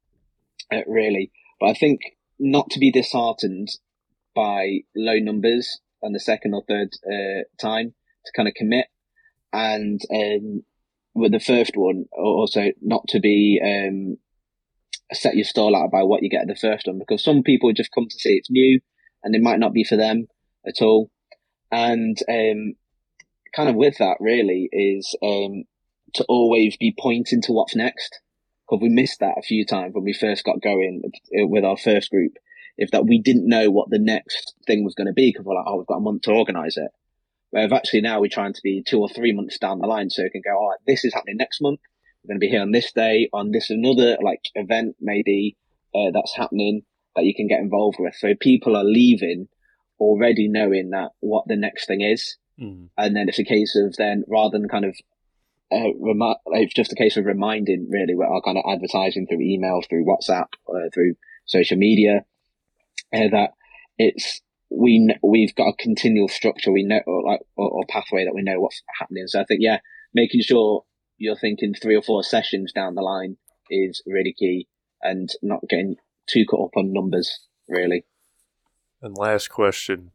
[0.73, 1.33] uh, really.
[1.59, 2.01] But I think
[2.39, 3.69] not to be disheartened
[4.35, 8.87] by low numbers on the second or third uh, time to kind of commit.
[9.53, 10.63] And um,
[11.19, 14.17] with the first one, also not to be um,
[15.13, 17.73] set your stall out by what you get at the first one, because some people
[17.73, 18.81] just come to see it's new
[19.23, 20.27] and it might not be for them
[20.67, 21.11] at all.
[21.71, 22.75] And um,
[23.55, 25.65] kind of with that, really, is um,
[26.15, 28.21] to always be pointing to what's next
[28.69, 31.03] because we missed that a few times when we first got going
[31.33, 32.33] with our first group.
[32.77, 35.57] If that we didn't know what the next thing was going to be because we're
[35.57, 36.91] like, oh, we've got a month to organise it.
[37.51, 40.23] Whereas actually now we're trying to be two or three months down the line, so
[40.23, 41.81] we can go, all right, this is happening next month.
[42.23, 45.57] We're going to be here on this day, on this another like event maybe
[45.95, 46.83] uh, that's happening
[47.17, 48.15] that you can get involved with.
[48.17, 49.49] So people are leaving
[49.99, 52.89] already knowing that what the next thing is, mm.
[52.97, 54.97] and then it's a case of then rather than kind of
[55.73, 59.41] uh, remi- it's just a case of reminding really what our kind of advertising through
[59.41, 61.15] email, through WhatsApp, uh, through
[61.47, 62.25] social media,
[63.13, 63.51] uh, that
[63.99, 64.41] it's
[64.71, 68.43] we we've got a continual structure we know or like or, or, pathway that we
[68.43, 69.25] know what's happening.
[69.27, 69.79] So I think yeah,
[70.15, 70.85] making sure
[71.17, 73.37] you're thinking three or four sessions down the line
[73.71, 74.69] is really key,
[75.03, 75.97] and not getting
[76.29, 78.05] too caught up on numbers really.
[79.01, 80.11] And last question,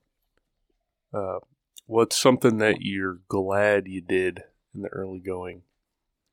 [1.13, 1.39] uh,
[1.85, 4.43] what's something that you're glad you did
[4.75, 5.61] in the early going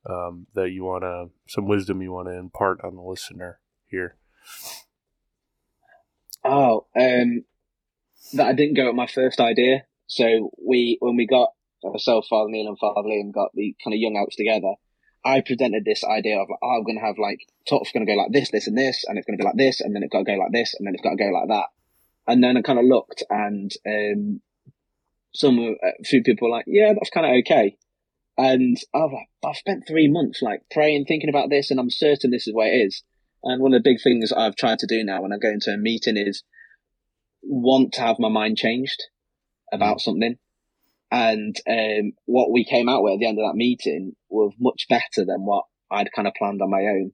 [0.09, 4.17] um, that you want to, some wisdom you want to impart on the listener here?
[6.43, 7.43] Oh, um,
[8.33, 9.83] that I didn't go with my first idea.
[10.07, 11.49] So we, when we got
[11.83, 14.73] myself, Father Neil, and Father Liam got the kind of young outs together,
[15.23, 18.11] I presented this idea of like, oh, I'm going to have like talk's going to
[18.11, 20.03] go like this, this, and this, and it's going to be like this, and then
[20.03, 21.67] it's got to go like this, and then it's got to go like that.
[22.27, 24.41] And then I kind of looked, and um,
[25.33, 27.77] some a few people were like, yeah, that's kind of okay.
[28.37, 29.11] And I've,
[29.45, 32.73] I've spent three months like praying, thinking about this, and I'm certain this is where
[32.73, 33.03] it is.
[33.43, 35.71] And one of the big things I've tried to do now when I go into
[35.71, 36.43] a meeting is
[37.41, 39.03] want to have my mind changed
[39.71, 40.01] about mm.
[40.01, 40.37] something.
[41.11, 44.87] And um, what we came out with at the end of that meeting was much
[44.89, 47.11] better than what I'd kind of planned on my own.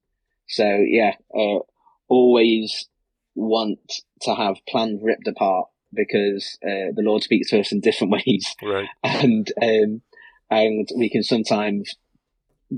[0.47, 1.59] So yeah, uh,
[2.07, 2.88] always
[3.36, 3.80] want
[4.21, 8.55] to have plans ripped apart because uh, the Lord speaks to us in different ways,
[8.61, 8.88] right?
[9.03, 10.01] And um,
[10.49, 11.95] and we can sometimes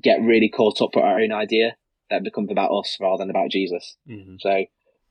[0.01, 1.75] get really caught up with our own idea
[2.09, 3.97] that becomes about us rather than about Jesus.
[4.09, 4.35] Mm-hmm.
[4.39, 4.65] So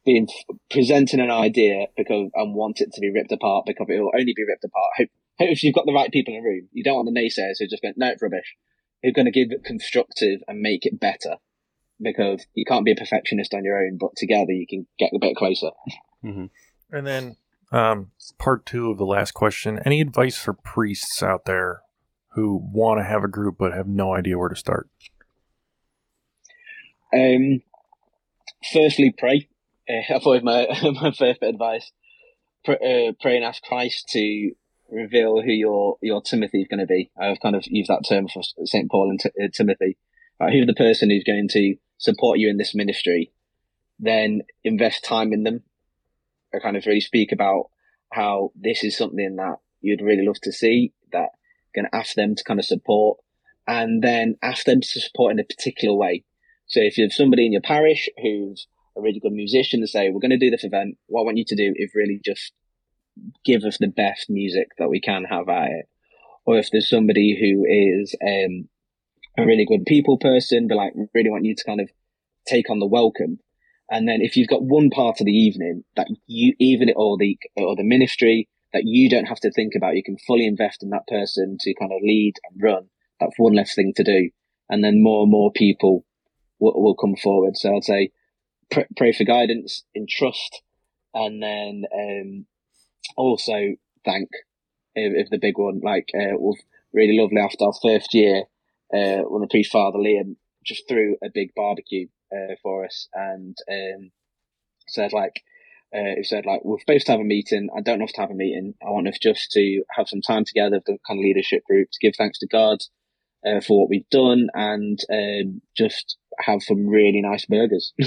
[0.09, 0.27] being
[0.71, 4.33] presenting an idea because and want it to be ripped apart because it will only
[4.35, 4.91] be ripped apart.
[4.97, 7.21] Hope, hope if you've got the right people in the room, you don't want the
[7.21, 8.57] naysayers who just go, no, it's rubbish.
[9.03, 11.37] Who are going to give it constructive and make it better
[12.01, 15.19] because you can't be a perfectionist on your own, but together you can get a
[15.19, 15.71] bit closer.
[16.25, 16.47] Mm-hmm.
[16.91, 17.37] And then
[17.71, 21.83] um, part two of the last question: Any advice for priests out there
[22.33, 24.89] who want to have a group but have no idea where to start?
[27.13, 27.63] Um,
[28.73, 29.49] firstly, pray.
[29.89, 31.91] Uh, I've my my of advice.
[32.65, 34.53] Pray, uh, pray and ask Christ to
[34.91, 37.11] reveal who your your Timothy is going to be.
[37.21, 39.97] I've kind of used that term for Saint Paul and t- uh, Timothy.
[40.41, 43.33] Uh, who's the person who's going to support you in this ministry?
[43.99, 45.63] Then invest time in them.
[46.55, 47.71] I kind of really speak about
[48.11, 50.93] how this is something that you'd really love to see.
[51.13, 51.31] That
[51.75, 53.19] going to ask them to kind of support
[53.67, 56.25] and then ask them to support in a particular way.
[56.67, 58.67] So if you have somebody in your parish who's
[58.97, 61.39] a really good musician to say, we're going to do this event, what I want
[61.39, 62.53] you to do is really just
[63.45, 65.89] give us the best music that we can have at it.
[66.45, 68.69] Or if there's somebody who is um,
[69.37, 71.91] a really good people person, but like really want you to kind of
[72.47, 73.39] take on the welcome.
[73.91, 77.39] And then if you've got one part of the evening that you, even or the,
[77.57, 80.91] or the ministry that you don't have to think about, you can fully invest in
[80.91, 82.89] that person to kind of lead and run.
[83.21, 84.31] That's one less thing to do.
[84.69, 86.05] And then more and more people
[86.59, 87.57] will, will come forward.
[87.57, 88.11] So I'd say
[88.71, 90.63] pr- pray for guidance, in trust,
[91.15, 92.47] and then, um,
[93.17, 94.29] also thank
[94.95, 96.59] if, if the big one, like, uh, was
[96.93, 98.45] really lovely after our first year,
[98.95, 103.57] uh, when the priest Father Liam just threw a big barbecue uh, for us and
[103.71, 104.11] um,
[104.87, 105.43] said like
[105.95, 107.69] uh, he said like we're supposed to have a meeting.
[107.77, 108.75] I don't have to have a meeting.
[108.87, 111.99] I want us just to have some time together, the kind of leadership group, to
[112.01, 112.79] give thanks to God
[113.47, 117.93] uh, for what we've done, and um, just have some really nice burgers.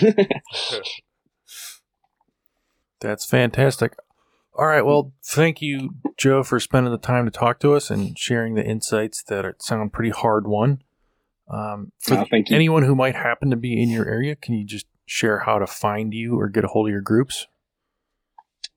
[3.00, 3.96] That's fantastic.
[4.54, 4.86] All right.
[4.86, 8.66] Well, thank you, Joe, for spending the time to talk to us and sharing the
[8.66, 10.84] insights that are, sound pretty hard won.
[11.50, 14.66] Um, for oh, the, anyone who might happen to be in your area, can you
[14.66, 17.48] just share how to find you or get a hold of your groups?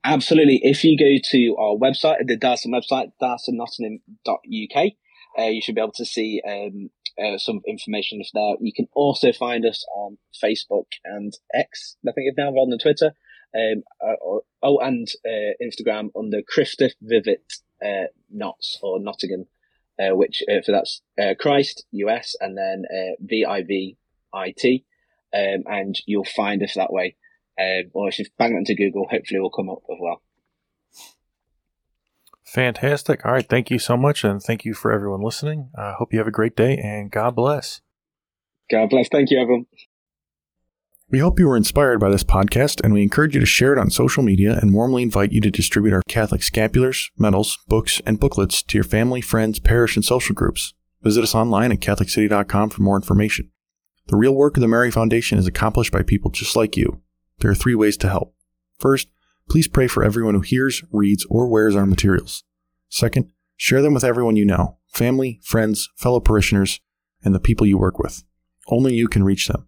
[0.03, 0.59] Absolutely.
[0.63, 4.91] If you go to our website, the Diocesan website, dioceseofnottingham.uk,
[5.37, 6.89] uh, you should be able to see um,
[7.21, 8.55] uh, some information there.
[8.59, 13.13] You can also find us on Facebook and X, I think now rather than Twitter.
[13.55, 19.45] Um, uh, oh, and uh, Instagram under Christus Vivit uh, Notts or Nottingham
[19.99, 22.83] uh, which for that's uh, Christ US and then
[23.21, 23.97] V I V
[24.33, 24.85] I T,
[25.33, 27.15] um, and you'll find us that way.
[27.59, 30.21] Um, or if you bang it into Google, hopefully it will come up as well.
[32.45, 33.25] Fantastic.
[33.25, 33.47] All right.
[33.47, 34.23] Thank you so much.
[34.23, 35.71] And thank you for everyone listening.
[35.77, 37.81] I hope you have a great day and God bless.
[38.69, 39.07] God bless.
[39.09, 39.65] Thank you, everyone.
[41.07, 43.77] We hope you were inspired by this podcast, and we encourage you to share it
[43.77, 48.19] on social media and warmly invite you to distribute our Catholic scapulars, medals, books, and
[48.19, 50.73] booklets to your family, friends, parish, and social groups.
[51.03, 53.51] Visit us online at CatholiCity.com for more information.
[54.07, 57.01] The real work of the Mary Foundation is accomplished by people just like you.
[57.37, 58.33] There are three ways to help.
[58.79, 59.07] First,
[59.49, 62.43] please pray for everyone who hears, reads, or wears our materials.
[62.89, 66.79] Second, share them with everyone you know family, friends, fellow parishioners,
[67.23, 68.23] and the people you work with.
[68.69, 69.67] Only you can reach them.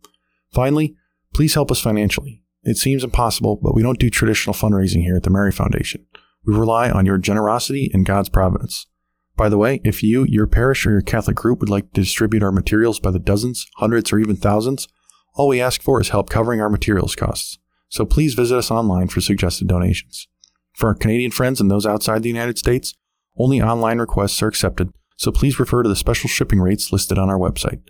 [0.53, 0.95] Finally,
[1.37, 2.41] Please help us financially.
[2.63, 6.03] It seems impossible, but we don't do traditional fundraising here at the Mary Foundation.
[6.43, 8.87] We rely on your generosity and God's providence.
[9.35, 12.41] By the way, if you, your parish, or your Catholic group would like to distribute
[12.41, 14.87] our materials by the dozens, hundreds, or even thousands,
[15.35, 17.59] all we ask for is help covering our materials costs.
[17.89, 20.27] So please visit us online for suggested donations.
[20.73, 22.93] For our Canadian friends and those outside the United States,
[23.37, 27.29] only online requests are accepted, so please refer to the special shipping rates listed on
[27.29, 27.81] our website.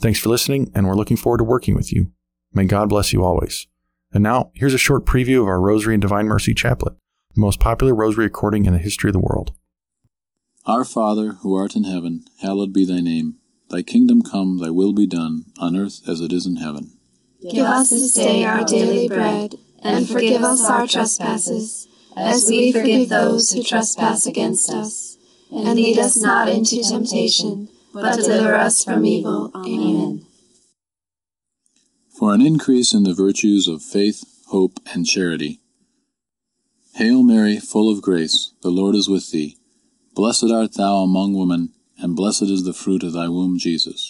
[0.00, 2.12] Thanks for listening, and we're looking forward to working with you.
[2.52, 3.66] May God bless you always.
[4.12, 6.94] And now, here's a short preview of our Rosary and Divine Mercy Chaplet,
[7.34, 9.52] the most popular rosary recording in the history of the world.
[10.66, 13.36] Our Father, who art in heaven, hallowed be thy name.
[13.70, 16.92] Thy kingdom come, thy will be done, on earth as it is in heaven.
[17.48, 23.08] Give us this day our daily bread, and forgive us our trespasses, as we forgive
[23.08, 25.16] those who trespass against us.
[25.50, 29.50] And lead us not into temptation, but deliver us from evil.
[29.54, 30.26] Amen
[32.20, 35.58] for an increase in the virtues of faith, hope, and charity.
[36.96, 39.56] Hail Mary, full of grace, the Lord is with thee.
[40.14, 44.09] Blessed art thou among women, and blessed is the fruit of thy womb, Jesus.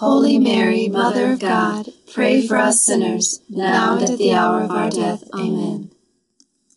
[0.00, 4.70] Holy Mary, Mother of God, pray for us sinners, now and at the hour of
[4.70, 5.24] our death.
[5.34, 5.90] Amen.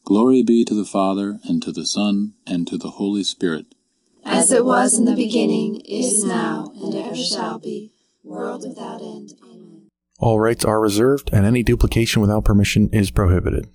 [0.03, 3.67] Glory be to the Father, and to the Son, and to the Holy Spirit.
[4.25, 7.93] As it was in the beginning, is now, and ever shall be
[8.25, 9.31] world without end.
[9.41, 9.87] Amen.
[10.19, 13.69] All rights are reserved, and any duplication without permission is prohibited.